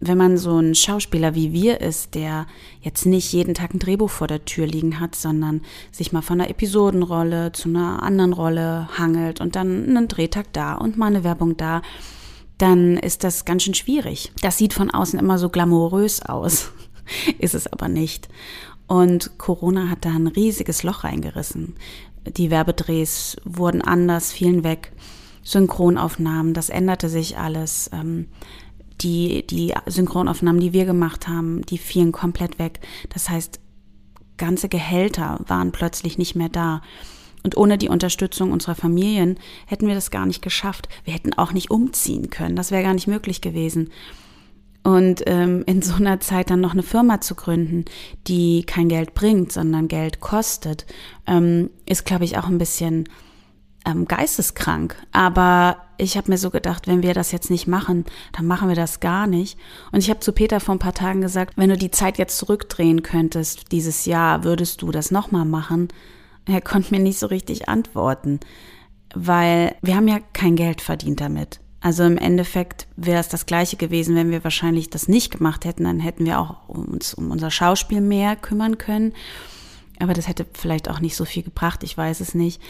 wenn 0.00 0.18
man 0.18 0.36
so 0.36 0.58
ein 0.58 0.74
Schauspieler 0.74 1.36
wie 1.36 1.52
wir 1.52 1.80
ist, 1.80 2.16
der 2.16 2.46
jetzt 2.80 3.06
nicht 3.06 3.32
jeden 3.32 3.54
Tag 3.54 3.72
ein 3.72 3.78
Drehbuch 3.78 4.10
vor 4.10 4.26
der 4.26 4.44
Tür 4.44 4.66
liegen 4.66 4.98
hat, 4.98 5.14
sondern 5.14 5.62
sich 5.92 6.12
mal 6.12 6.22
von 6.22 6.40
einer 6.40 6.50
Episodenrolle 6.50 7.52
zu 7.52 7.68
einer 7.68 8.02
anderen 8.02 8.32
Rolle 8.32 8.88
hangelt 8.98 9.40
und 9.40 9.54
dann 9.54 9.88
einen 9.88 10.08
Drehtag 10.08 10.52
da 10.52 10.74
und 10.74 10.98
mal 10.98 11.06
eine 11.06 11.22
Werbung 11.22 11.56
da, 11.56 11.82
dann 12.58 12.96
ist 12.96 13.22
das 13.22 13.44
ganz 13.44 13.62
schön 13.62 13.74
schwierig. 13.74 14.32
Das 14.40 14.58
sieht 14.58 14.74
von 14.74 14.90
außen 14.90 15.20
immer 15.20 15.38
so 15.38 15.48
glamourös 15.48 16.20
aus, 16.22 16.72
ist 17.38 17.54
es 17.54 17.68
aber 17.68 17.88
nicht. 17.88 18.28
Und 18.88 19.38
Corona 19.38 19.88
hat 19.88 20.04
da 20.04 20.10
ein 20.10 20.26
riesiges 20.26 20.82
Loch 20.82 21.04
reingerissen. 21.04 21.76
Die 22.26 22.50
Werbedrehs 22.50 23.36
wurden 23.44 23.82
anders, 23.82 24.32
fielen 24.32 24.64
weg. 24.64 24.92
Synchronaufnahmen, 25.42 26.54
das 26.54 26.68
änderte 26.68 27.08
sich 27.08 27.38
alles. 27.38 27.90
Ähm, 27.92 28.28
die, 29.00 29.46
die 29.46 29.74
Synchronaufnahmen, 29.86 30.60
die 30.60 30.72
wir 30.72 30.84
gemacht 30.84 31.26
haben, 31.28 31.62
die 31.66 31.78
fielen 31.78 32.12
komplett 32.12 32.58
weg. 32.58 32.80
Das 33.08 33.28
heißt, 33.28 33.58
ganze 34.36 34.68
Gehälter 34.68 35.40
waren 35.46 35.72
plötzlich 35.72 36.18
nicht 36.18 36.34
mehr 36.34 36.48
da. 36.48 36.82
Und 37.42 37.56
ohne 37.56 37.78
die 37.78 37.88
Unterstützung 37.88 38.52
unserer 38.52 38.76
Familien 38.76 39.38
hätten 39.66 39.88
wir 39.88 39.94
das 39.94 40.10
gar 40.10 40.26
nicht 40.26 40.42
geschafft. 40.42 40.88
Wir 41.04 41.14
hätten 41.14 41.32
auch 41.32 41.52
nicht 41.52 41.70
umziehen 41.70 42.30
können. 42.30 42.54
Das 42.54 42.70
wäre 42.70 42.84
gar 42.84 42.94
nicht 42.94 43.08
möglich 43.08 43.40
gewesen. 43.40 43.90
Und 44.84 45.22
ähm, 45.26 45.62
in 45.66 45.80
so 45.80 45.94
einer 45.94 46.18
Zeit 46.20 46.50
dann 46.50 46.60
noch 46.60 46.72
eine 46.72 46.82
Firma 46.82 47.20
zu 47.20 47.34
gründen, 47.34 47.84
die 48.26 48.64
kein 48.64 48.88
Geld 48.88 49.14
bringt, 49.14 49.52
sondern 49.52 49.86
Geld 49.86 50.20
kostet, 50.20 50.86
ähm, 51.26 51.70
ist, 51.86 52.04
glaube 52.04 52.24
ich, 52.24 52.36
auch 52.36 52.46
ein 52.46 52.58
bisschen 52.58 53.08
ähm, 53.84 54.06
geisteskrank. 54.06 54.96
Aber 55.12 55.78
ich 55.98 56.16
habe 56.16 56.30
mir 56.30 56.38
so 56.38 56.50
gedacht, 56.50 56.86
wenn 56.86 57.02
wir 57.02 57.14
das 57.14 57.32
jetzt 57.32 57.50
nicht 57.50 57.66
machen, 57.66 58.04
dann 58.32 58.46
machen 58.46 58.68
wir 58.68 58.76
das 58.76 59.00
gar 59.00 59.26
nicht. 59.26 59.58
Und 59.92 60.00
ich 60.00 60.10
habe 60.10 60.20
zu 60.20 60.32
Peter 60.32 60.60
vor 60.60 60.74
ein 60.74 60.80
paar 60.80 60.94
Tagen 60.94 61.20
gesagt, 61.20 61.56
wenn 61.56 61.70
du 61.70 61.76
die 61.76 61.90
Zeit 61.90 62.18
jetzt 62.18 62.38
zurückdrehen 62.38 63.02
könntest, 63.02 63.72
dieses 63.72 64.04
Jahr, 64.04 64.44
würdest 64.44 64.82
du 64.82 64.90
das 64.90 65.10
nochmal 65.10 65.44
machen? 65.44 65.88
Er 66.46 66.60
konnte 66.60 66.92
mir 66.94 67.00
nicht 67.00 67.18
so 67.18 67.26
richtig 67.26 67.68
antworten, 67.68 68.40
weil 69.14 69.76
wir 69.82 69.96
haben 69.96 70.08
ja 70.08 70.18
kein 70.32 70.56
Geld 70.56 70.80
verdient 70.80 71.20
damit. 71.20 71.60
Also 71.80 72.04
im 72.04 72.16
Endeffekt 72.16 72.86
wäre 72.96 73.18
es 73.18 73.28
das 73.28 73.44
gleiche 73.44 73.76
gewesen, 73.76 74.14
wenn 74.14 74.30
wir 74.30 74.44
wahrscheinlich 74.44 74.88
das 74.88 75.08
nicht 75.08 75.36
gemacht 75.36 75.64
hätten, 75.64 75.84
dann 75.84 75.98
hätten 75.98 76.24
wir 76.24 76.38
auch 76.38 76.68
uns 76.68 77.12
um 77.12 77.32
unser 77.32 77.50
Schauspiel 77.50 78.00
mehr 78.00 78.36
kümmern 78.36 78.78
können. 78.78 79.12
Aber 79.98 80.14
das 80.14 80.28
hätte 80.28 80.46
vielleicht 80.52 80.88
auch 80.88 81.00
nicht 81.00 81.16
so 81.16 81.24
viel 81.24 81.42
gebracht, 81.42 81.82
ich 81.82 81.96
weiß 81.96 82.20
es 82.20 82.34
nicht. 82.34 82.60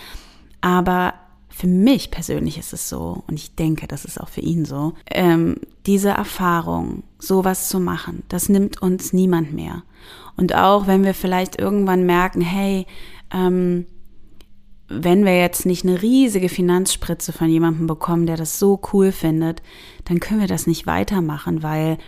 Aber 0.62 1.12
für 1.50 1.66
mich 1.66 2.11
persönlich 2.11 2.57
ist 2.57 2.73
es 2.73 2.88
so, 2.88 3.23
und 3.26 3.35
ich 3.35 3.54
denke, 3.54 3.87
das 3.87 4.07
ist 4.07 4.19
auch 4.19 4.31
für 4.31 4.40
ihn 4.40 4.64
so, 4.64 4.95
ähm, 5.11 5.57
diese 5.85 6.11
Erfahrung, 6.11 7.02
sowas 7.19 7.69
zu 7.69 7.78
machen, 7.78 8.23
das 8.28 8.49
nimmt 8.49 8.81
uns 8.81 9.12
niemand 9.12 9.52
mehr. 9.52 9.83
Und 10.37 10.54
auch 10.54 10.87
wenn 10.87 11.04
wir 11.04 11.12
vielleicht 11.12 11.61
irgendwann 11.61 12.07
merken, 12.07 12.40
hey, 12.40 12.87
ähm, 13.31 13.87
wenn 14.88 15.25
wir 15.25 15.38
jetzt 15.38 15.66
nicht 15.66 15.85
eine 15.85 16.02
riesige 16.02 16.49
Finanzspritze 16.49 17.33
von 17.33 17.49
jemandem 17.49 17.87
bekommen, 17.87 18.26
der 18.26 18.37
das 18.37 18.59
so 18.59 18.81
cool 18.92 19.12
findet, 19.12 19.62
dann 20.04 20.21
können 20.21 20.40
wir 20.40 20.49
das 20.49 20.66
nicht 20.66 20.87
weitermachen, 20.87 21.62
weil 21.62 21.99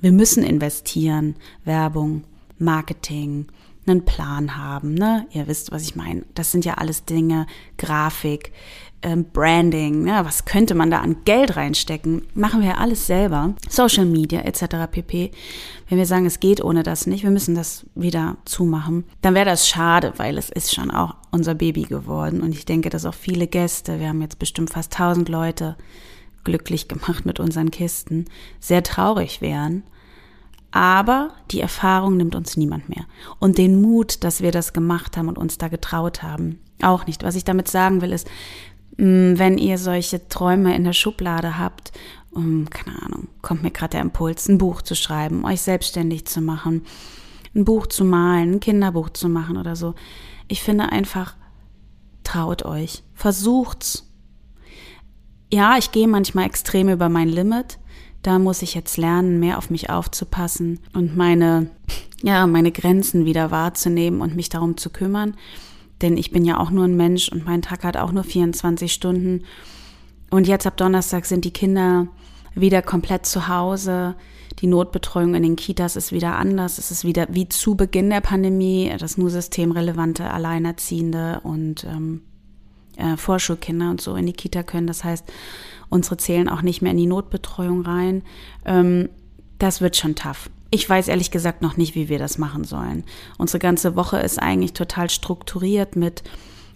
wir 0.00 0.12
müssen 0.12 0.44
investieren, 0.44 1.36
Werbung, 1.64 2.24
Marketing, 2.58 3.46
einen 3.88 4.04
Plan 4.04 4.56
haben, 4.56 4.94
ne? 4.94 5.26
Ihr 5.30 5.46
wisst, 5.46 5.72
was 5.72 5.82
ich 5.82 5.96
meine. 5.96 6.24
Das 6.34 6.52
sind 6.52 6.64
ja 6.64 6.74
alles 6.74 7.04
Dinge, 7.04 7.46
Grafik, 7.76 8.52
ähm, 9.02 9.26
Branding, 9.32 10.04
ne? 10.04 10.20
was 10.24 10.44
könnte 10.44 10.74
man 10.74 10.90
da 10.90 11.00
an 11.00 11.18
Geld 11.24 11.56
reinstecken? 11.56 12.22
Machen 12.34 12.60
wir 12.60 12.70
ja 12.70 12.74
alles 12.78 13.06
selber. 13.06 13.54
Social 13.68 14.04
Media 14.04 14.40
etc. 14.40 14.90
pp. 14.90 15.30
Wenn 15.88 15.98
wir 15.98 16.06
sagen, 16.06 16.26
es 16.26 16.40
geht 16.40 16.62
ohne 16.62 16.82
das 16.82 17.06
nicht, 17.06 17.22
wir 17.22 17.30
müssen 17.30 17.54
das 17.54 17.86
wieder 17.94 18.36
zumachen, 18.44 19.04
dann 19.22 19.34
wäre 19.34 19.46
das 19.46 19.68
schade, 19.68 20.14
weil 20.16 20.36
es 20.36 20.50
ist 20.50 20.74
schon 20.74 20.90
auch 20.90 21.14
unser 21.30 21.54
Baby 21.54 21.82
geworden. 21.82 22.42
Und 22.42 22.52
ich 22.52 22.64
denke, 22.64 22.90
dass 22.90 23.06
auch 23.06 23.14
viele 23.14 23.46
Gäste, 23.46 24.00
wir 24.00 24.08
haben 24.08 24.22
jetzt 24.22 24.38
bestimmt 24.38 24.70
fast 24.70 24.92
1000 24.92 25.28
Leute 25.28 25.76
glücklich 26.44 26.88
gemacht 26.88 27.24
mit 27.24 27.40
unseren 27.40 27.70
Kisten, 27.70 28.24
sehr 28.58 28.82
traurig 28.82 29.40
wären. 29.40 29.84
Aber 30.70 31.30
die 31.50 31.60
Erfahrung 31.60 32.16
nimmt 32.16 32.34
uns 32.34 32.56
niemand 32.56 32.88
mehr. 32.88 33.06
Und 33.38 33.58
den 33.58 33.80
Mut, 33.80 34.22
dass 34.22 34.42
wir 34.42 34.52
das 34.52 34.72
gemacht 34.72 35.16
haben 35.16 35.28
und 35.28 35.38
uns 35.38 35.58
da 35.58 35.68
getraut 35.68 36.22
haben, 36.22 36.60
auch 36.82 37.06
nicht. 37.06 37.22
Was 37.22 37.36
ich 37.36 37.44
damit 37.44 37.68
sagen 37.68 38.02
will, 38.02 38.12
ist, 38.12 38.28
mm, 38.98 39.34
wenn 39.36 39.58
ihr 39.58 39.78
solche 39.78 40.28
Träume 40.28 40.76
in 40.76 40.84
der 40.84 40.92
Schublade 40.92 41.58
habt, 41.58 41.92
um, 42.30 42.68
keine 42.68 43.02
Ahnung, 43.02 43.28
kommt 43.40 43.62
mir 43.62 43.70
gerade 43.70 43.92
der 43.92 44.02
Impuls, 44.02 44.48
ein 44.48 44.58
Buch 44.58 44.82
zu 44.82 44.94
schreiben, 44.94 45.44
euch 45.44 45.62
selbstständig 45.62 46.26
zu 46.26 46.40
machen, 46.40 46.84
ein 47.54 47.64
Buch 47.64 47.86
zu 47.86 48.04
malen, 48.04 48.54
ein 48.54 48.60
Kinderbuch 48.60 49.10
zu 49.10 49.28
machen 49.28 49.56
oder 49.56 49.74
so. 49.74 49.94
Ich 50.48 50.62
finde 50.62 50.92
einfach, 50.92 51.34
traut 52.24 52.64
euch, 52.64 53.02
versucht's. 53.14 54.04
Ja, 55.50 55.78
ich 55.78 55.92
gehe 55.92 56.06
manchmal 56.06 56.44
extrem 56.44 56.90
über 56.90 57.08
mein 57.08 57.28
Limit, 57.28 57.78
da 58.22 58.38
muss 58.38 58.62
ich 58.62 58.74
jetzt 58.74 58.96
lernen, 58.96 59.38
mehr 59.40 59.58
auf 59.58 59.70
mich 59.70 59.90
aufzupassen 59.90 60.80
und 60.92 61.16
meine, 61.16 61.70
ja, 62.22 62.46
meine 62.46 62.72
Grenzen 62.72 63.24
wieder 63.24 63.50
wahrzunehmen 63.50 64.20
und 64.20 64.36
mich 64.36 64.48
darum 64.48 64.76
zu 64.76 64.90
kümmern. 64.90 65.34
Denn 66.02 66.16
ich 66.16 66.30
bin 66.30 66.44
ja 66.44 66.58
auch 66.58 66.70
nur 66.70 66.84
ein 66.84 66.96
Mensch 66.96 67.28
und 67.28 67.44
mein 67.44 67.62
Tag 67.62 67.84
hat 67.84 67.96
auch 67.96 68.12
nur 68.12 68.24
24 68.24 68.92
Stunden. 68.92 69.44
Und 70.30 70.46
jetzt 70.46 70.66
ab 70.66 70.76
Donnerstag 70.76 71.26
sind 71.26 71.44
die 71.44 71.52
Kinder 71.52 72.08
wieder 72.54 72.82
komplett 72.82 73.26
zu 73.26 73.48
Hause. 73.48 74.14
Die 74.60 74.66
Notbetreuung 74.66 75.34
in 75.34 75.42
den 75.42 75.56
Kitas 75.56 75.96
ist 75.96 76.12
wieder 76.12 76.36
anders. 76.36 76.78
Es 76.78 76.90
ist 76.90 77.04
wieder 77.04 77.26
wie 77.30 77.48
zu 77.48 77.76
Beginn 77.76 78.10
der 78.10 78.20
Pandemie. 78.20 78.92
Das 78.98 79.16
nur 79.16 79.30
systemrelevante 79.30 80.30
Alleinerziehende 80.30 81.40
und 81.42 81.84
ähm, 81.84 82.22
äh, 82.96 83.16
Vorschulkinder 83.16 83.90
und 83.90 84.00
so 84.00 84.16
in 84.16 84.26
die 84.26 84.32
Kita 84.32 84.62
können. 84.62 84.86
Das 84.86 85.04
heißt, 85.04 85.24
unsere 85.88 86.16
zählen 86.16 86.48
auch 86.48 86.62
nicht 86.62 86.82
mehr 86.82 86.92
in 86.92 86.98
die 86.98 87.06
Notbetreuung 87.06 87.82
rein. 87.82 88.22
Ähm, 88.64 89.08
das 89.58 89.80
wird 89.80 89.96
schon 89.96 90.14
tough. 90.14 90.50
Ich 90.70 90.88
weiß 90.88 91.08
ehrlich 91.08 91.30
gesagt 91.30 91.62
noch 91.62 91.76
nicht, 91.76 91.94
wie 91.94 92.08
wir 92.08 92.18
das 92.18 92.38
machen 92.38 92.64
sollen. 92.64 93.04
Unsere 93.38 93.58
ganze 93.58 93.96
Woche 93.96 94.18
ist 94.18 94.38
eigentlich 94.38 94.74
total 94.74 95.08
strukturiert 95.08 95.96
mit 95.96 96.22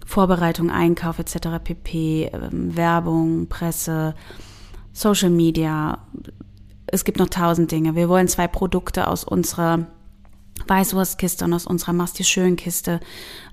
Vorbereitung, 0.05 0.69
Einkauf 0.69 1.19
etc. 1.19 1.59
pp, 1.63 2.31
ähm, 2.33 2.75
Werbung, 2.75 3.47
Presse, 3.47 4.15
Social 4.91 5.29
Media. 5.29 5.99
Es 6.87 7.05
gibt 7.05 7.19
noch 7.19 7.29
tausend 7.29 7.71
Dinge. 7.71 7.95
Wir 7.95 8.09
wollen 8.09 8.27
zwei 8.27 8.47
Produkte 8.47 9.07
aus 9.07 9.23
unserer 9.23 9.87
Weißwurstkiste 10.67 11.45
und 11.45 11.53
aus 11.53 11.65
unserer 11.65 11.93
Masti 11.93 12.23
Schön 12.23 12.55
Kiste 12.55 12.99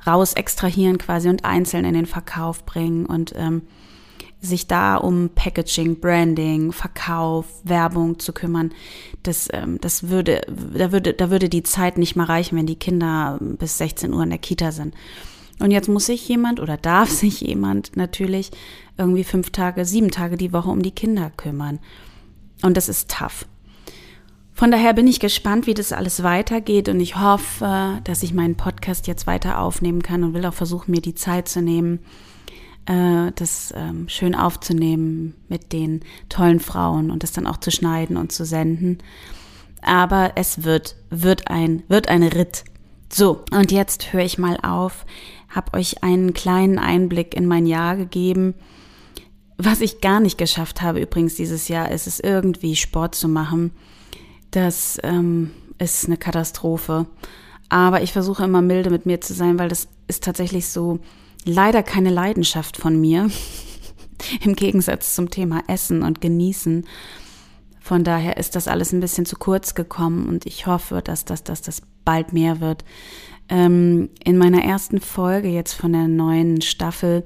raus 0.07 0.35
extrahieren 0.35 0.99
quasi 0.99 1.29
und 1.29 1.45
einzeln 1.45 1.85
in 1.85 1.95
den 1.95 2.07
Verkauf 2.07 2.65
bringen 2.65 3.07
und 3.07 3.33
ähm, 3.37 3.63
sich 4.41 4.67
da 4.67 4.97
um 4.97 5.31
Packaging, 5.35 6.01
Branding, 6.01 6.73
Verkauf, 6.73 7.47
Werbung 7.65 8.19
zu 8.19 8.33
kümmern, 8.33 8.73
das, 9.23 9.49
ähm, 9.53 9.79
das 9.81 10.09
würde, 10.09 10.41
da 10.49 10.93
würde, 10.93 11.13
da 11.13 11.31
würde 11.31 11.49
die 11.49 11.63
Zeit 11.63 11.99
nicht 11.99 12.17
mal 12.17 12.25
reichen, 12.25 12.57
wenn 12.57 12.67
die 12.67 12.79
Kinder 12.79 13.39
bis 13.41 13.79
16 13.79 14.13
Uhr 14.15 14.23
in 14.23 14.31
der 14.31 14.39
Kita 14.39 14.73
sind. 14.73 14.95
Und 15.59 15.71
jetzt 15.73 15.89
muss 15.89 16.07
sich 16.07 16.27
jemand 16.27 16.59
oder 16.59 16.77
darf 16.77 17.11
sich 17.11 17.41
jemand 17.41 17.97
natürlich 17.97 18.51
irgendwie 18.97 19.25
fünf 19.25 19.51
Tage, 19.51 19.85
sieben 19.85 20.11
Tage 20.11 20.37
die 20.37 20.53
Woche 20.53 20.71
um 20.71 20.83
die 20.83 20.91
Kinder 20.91 21.31
kümmern. 21.37 21.79
Und 22.63 22.77
das 22.77 22.89
ist 22.89 23.11
tough. 23.11 23.47
Von 24.53 24.71
daher 24.71 24.93
bin 24.93 25.07
ich 25.07 25.21
gespannt, 25.21 25.67
wie 25.67 25.73
das 25.73 25.93
alles 25.93 26.23
weitergeht 26.23 26.91
und 26.91 27.01
ich 27.01 27.19
hoffe, 27.19 28.01
dass 28.05 28.23
ich 28.23 28.35
meinen 28.35 28.57
Podcast 28.57 29.07
jetzt 29.07 29.27
weiter 29.27 29.59
aufnehmen 29.59 30.03
kann 30.03 30.23
und 30.23 30.35
will 30.35 30.45
auch 30.45 30.53
versuchen, 30.53 30.91
mir 30.91 31.01
die 31.01 31.15
Zeit 31.15 31.49
zu 31.49 31.63
nehmen, 31.63 32.01
äh, 32.87 33.33
das 33.35 33.73
ähm, 33.77 34.09
schön 34.09 34.35
aufzunehmen 34.35 35.35
mit 35.49 35.73
den 35.73 36.01
tollen 36.29 36.61
Frauen 36.61 37.11
und 37.11 37.23
das 37.23 37.33
dann 37.33 37.47
auch 37.47 37.59
zu 37.59 37.71
schneiden 37.71 38.17
und 38.17 38.33
zu 38.33 38.45
senden. 38.45 38.99
Aber 39.83 40.33
es 40.37 40.65
wird, 40.65 40.97
wird 41.11 41.49
ein, 41.49 41.83
wird 41.89 42.09
ein 42.09 42.23
Ritt. 42.23 42.65
So, 43.13 43.45
und 43.51 43.73
jetzt 43.73 44.13
höre 44.13 44.25
ich 44.25 44.39
mal 44.39 44.57
auf, 44.63 45.05
habe 45.49 45.77
euch 45.77 46.03
einen 46.03 46.33
kleinen 46.33 46.79
Einblick 46.79 47.35
in 47.35 47.47
mein 47.47 47.67
Jahr 47.67 47.97
gegeben. 47.97 48.55
Was 49.57 49.81
ich 49.81 50.01
gar 50.01 50.21
nicht 50.21 50.39
geschafft 50.39 50.81
habe 50.81 51.01
übrigens 51.01 51.35
dieses 51.35 51.69
Jahr, 51.69 51.91
ist 51.91 52.07
es 52.07 52.21
irgendwie 52.21 52.77
Sport 52.77 53.15
zu 53.15 53.29
machen. 53.29 53.73
Das 54.53 54.99
ähm, 55.03 55.51
ist 55.79 56.07
eine 56.07 56.17
Katastrophe. 56.17 57.07
Aber 57.69 58.03
ich 58.03 58.13
versuche 58.13 58.45
immer 58.45 58.63
milde 58.63 58.91
mit 58.91 59.07
mir 59.07 59.21
zu 59.21 59.35
sein, 59.35 59.59
weil 59.59 59.69
das 59.69 59.89
ist 60.09 60.25
tatsächlich 60.25 60.69
so, 60.69 60.99
leider 61.45 61.83
keine 61.83 62.11
Leidenschaft 62.11 62.77
von 62.77 63.01
mir. 63.01 63.31
Im 64.45 64.55
Gegensatz 64.55 65.15
zum 65.15 65.31
Thema 65.31 65.63
Essen 65.67 66.03
und 66.03 66.21
Genießen. 66.21 66.87
Von 67.81 68.05
daher 68.05 68.37
ist 68.37 68.57
das 68.57 68.69
alles 68.69 68.93
ein 68.93 69.01
bisschen 69.01 69.27
zu 69.27 69.37
kurz 69.37 69.75
gekommen 69.75 70.29
und 70.29 70.47
ich 70.47 70.67
hoffe, 70.67 71.01
dass 71.03 71.25
das, 71.25 71.43
dass 71.43 71.63
das 71.63 71.83
bald 72.05 72.33
mehr 72.33 72.61
wird. 72.61 72.85
Ähm, 73.49 74.11
in 74.23 74.39
meiner 74.39 74.63
ersten 74.63 75.01
Folge 75.01 75.49
jetzt 75.49 75.73
von 75.73 75.93
der 75.93 76.07
neuen 76.07 76.61
Staffel 76.61 77.25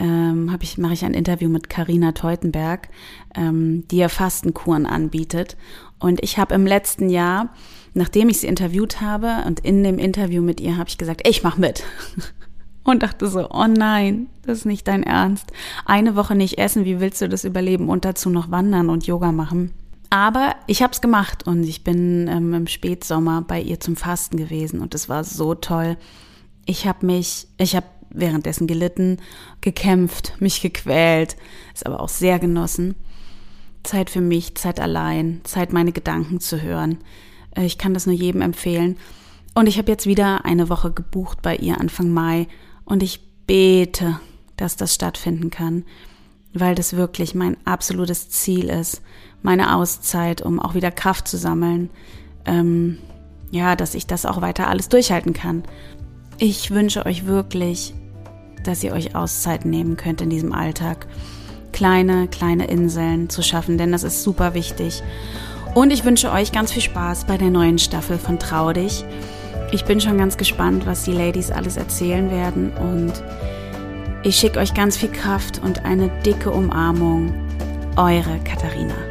ähm, 0.00 0.56
ich, 0.60 0.78
mache 0.78 0.94
ich 0.94 1.04
ein 1.04 1.14
Interview 1.14 1.48
mit 1.48 1.68
Karina 1.68 2.12
Teutenberg, 2.12 2.88
ähm, 3.34 3.84
die 3.90 3.98
ja 3.98 4.08
Fastenkuren 4.08 4.86
anbietet. 4.86 5.56
Und 5.98 6.22
ich 6.22 6.38
habe 6.38 6.54
im 6.54 6.66
letzten 6.66 7.10
Jahr, 7.10 7.52
nachdem 7.92 8.30
ich 8.30 8.40
sie 8.40 8.46
interviewt 8.46 9.00
habe 9.00 9.44
und 9.46 9.60
in 9.60 9.84
dem 9.84 9.98
Interview 9.98 10.42
mit 10.42 10.60
ihr, 10.60 10.78
habe 10.78 10.88
ich 10.88 10.98
gesagt, 10.98 11.26
ich 11.28 11.42
mache 11.42 11.60
mit. 11.60 11.84
und 12.90 13.02
dachte 13.02 13.26
so, 13.28 13.48
oh 13.50 13.66
nein, 13.66 14.28
das 14.42 14.58
ist 14.58 14.64
nicht 14.66 14.86
dein 14.88 15.02
Ernst. 15.02 15.52
Eine 15.84 16.16
Woche 16.16 16.34
nicht 16.34 16.58
essen, 16.58 16.84
wie 16.84 17.00
willst 17.00 17.20
du 17.20 17.28
das 17.28 17.44
überleben 17.44 17.88
und 17.88 18.04
dazu 18.04 18.30
noch 18.30 18.50
wandern 18.50 18.90
und 18.90 19.06
Yoga 19.06 19.32
machen? 19.32 19.72
Aber 20.10 20.56
ich 20.66 20.82
habe 20.82 20.92
es 20.92 21.00
gemacht 21.00 21.46
und 21.46 21.62
ich 21.62 21.84
bin 21.84 22.26
ähm, 22.28 22.52
im 22.52 22.66
Spätsommer 22.66 23.42
bei 23.42 23.60
ihr 23.60 23.78
zum 23.78 23.94
Fasten 23.94 24.36
gewesen 24.36 24.80
und 24.80 24.94
es 24.94 25.08
war 25.08 25.22
so 25.22 25.54
toll. 25.54 25.96
Ich 26.66 26.86
habe 26.86 27.06
mich, 27.06 27.46
ich 27.58 27.76
habe 27.76 27.86
währenddessen 28.10 28.66
gelitten, 28.66 29.18
gekämpft, 29.60 30.34
mich 30.40 30.60
gequält, 30.60 31.36
es 31.74 31.84
aber 31.84 32.00
auch 32.00 32.08
sehr 32.08 32.40
genossen. 32.40 32.96
Zeit 33.84 34.10
für 34.10 34.20
mich, 34.20 34.56
Zeit 34.56 34.80
allein, 34.80 35.40
Zeit 35.44 35.72
meine 35.72 35.92
Gedanken 35.92 36.40
zu 36.40 36.60
hören. 36.60 36.98
Äh, 37.54 37.64
ich 37.64 37.78
kann 37.78 37.94
das 37.94 38.06
nur 38.06 38.14
jedem 38.14 38.42
empfehlen. 38.42 38.96
Und 39.54 39.68
ich 39.68 39.78
habe 39.78 39.90
jetzt 39.90 40.06
wieder 40.06 40.44
eine 40.44 40.68
Woche 40.68 40.92
gebucht 40.92 41.42
bei 41.42 41.56
ihr 41.56 41.80
Anfang 41.80 42.10
Mai 42.10 42.46
und 42.90 43.04
ich 43.04 43.20
bete, 43.46 44.18
dass 44.56 44.76
das 44.76 44.92
stattfinden 44.92 45.48
kann, 45.50 45.84
weil 46.52 46.74
das 46.74 46.96
wirklich 46.96 47.36
mein 47.36 47.56
absolutes 47.64 48.28
Ziel 48.30 48.68
ist, 48.68 49.00
meine 49.42 49.76
Auszeit, 49.76 50.42
um 50.42 50.58
auch 50.58 50.74
wieder 50.74 50.90
Kraft 50.90 51.28
zu 51.28 51.38
sammeln. 51.38 51.88
Ähm, 52.44 52.98
ja, 53.52 53.76
dass 53.76 53.94
ich 53.94 54.06
das 54.06 54.26
auch 54.26 54.42
weiter 54.42 54.68
alles 54.68 54.88
durchhalten 54.88 55.32
kann. 55.32 55.62
Ich 56.38 56.72
wünsche 56.72 57.06
euch 57.06 57.26
wirklich, 57.26 57.94
dass 58.64 58.82
ihr 58.82 58.92
euch 58.92 59.14
Auszeit 59.14 59.64
nehmen 59.64 59.96
könnt 59.96 60.20
in 60.20 60.30
diesem 60.30 60.52
Alltag. 60.52 61.06
Kleine, 61.72 62.26
kleine 62.26 62.66
Inseln 62.66 63.30
zu 63.30 63.42
schaffen, 63.42 63.78
denn 63.78 63.92
das 63.92 64.02
ist 64.02 64.24
super 64.24 64.54
wichtig. 64.54 65.02
Und 65.74 65.92
ich 65.92 66.04
wünsche 66.04 66.32
euch 66.32 66.50
ganz 66.50 66.72
viel 66.72 66.82
Spaß 66.82 67.26
bei 67.26 67.36
der 67.38 67.50
neuen 67.50 67.78
Staffel 67.78 68.18
von 68.18 68.40
Trau 68.40 68.72
dich. 68.72 69.04
Ich 69.72 69.84
bin 69.84 70.00
schon 70.00 70.18
ganz 70.18 70.36
gespannt, 70.36 70.84
was 70.84 71.04
die 71.04 71.12
Ladies 71.12 71.50
alles 71.52 71.76
erzählen 71.76 72.30
werden 72.30 72.72
und 72.72 73.12
ich 74.24 74.36
schicke 74.36 74.58
euch 74.58 74.74
ganz 74.74 74.96
viel 74.96 75.10
Kraft 75.10 75.62
und 75.62 75.84
eine 75.84 76.08
dicke 76.24 76.50
Umarmung 76.50 77.32
eure 77.96 78.38
Katharina. 78.44 79.09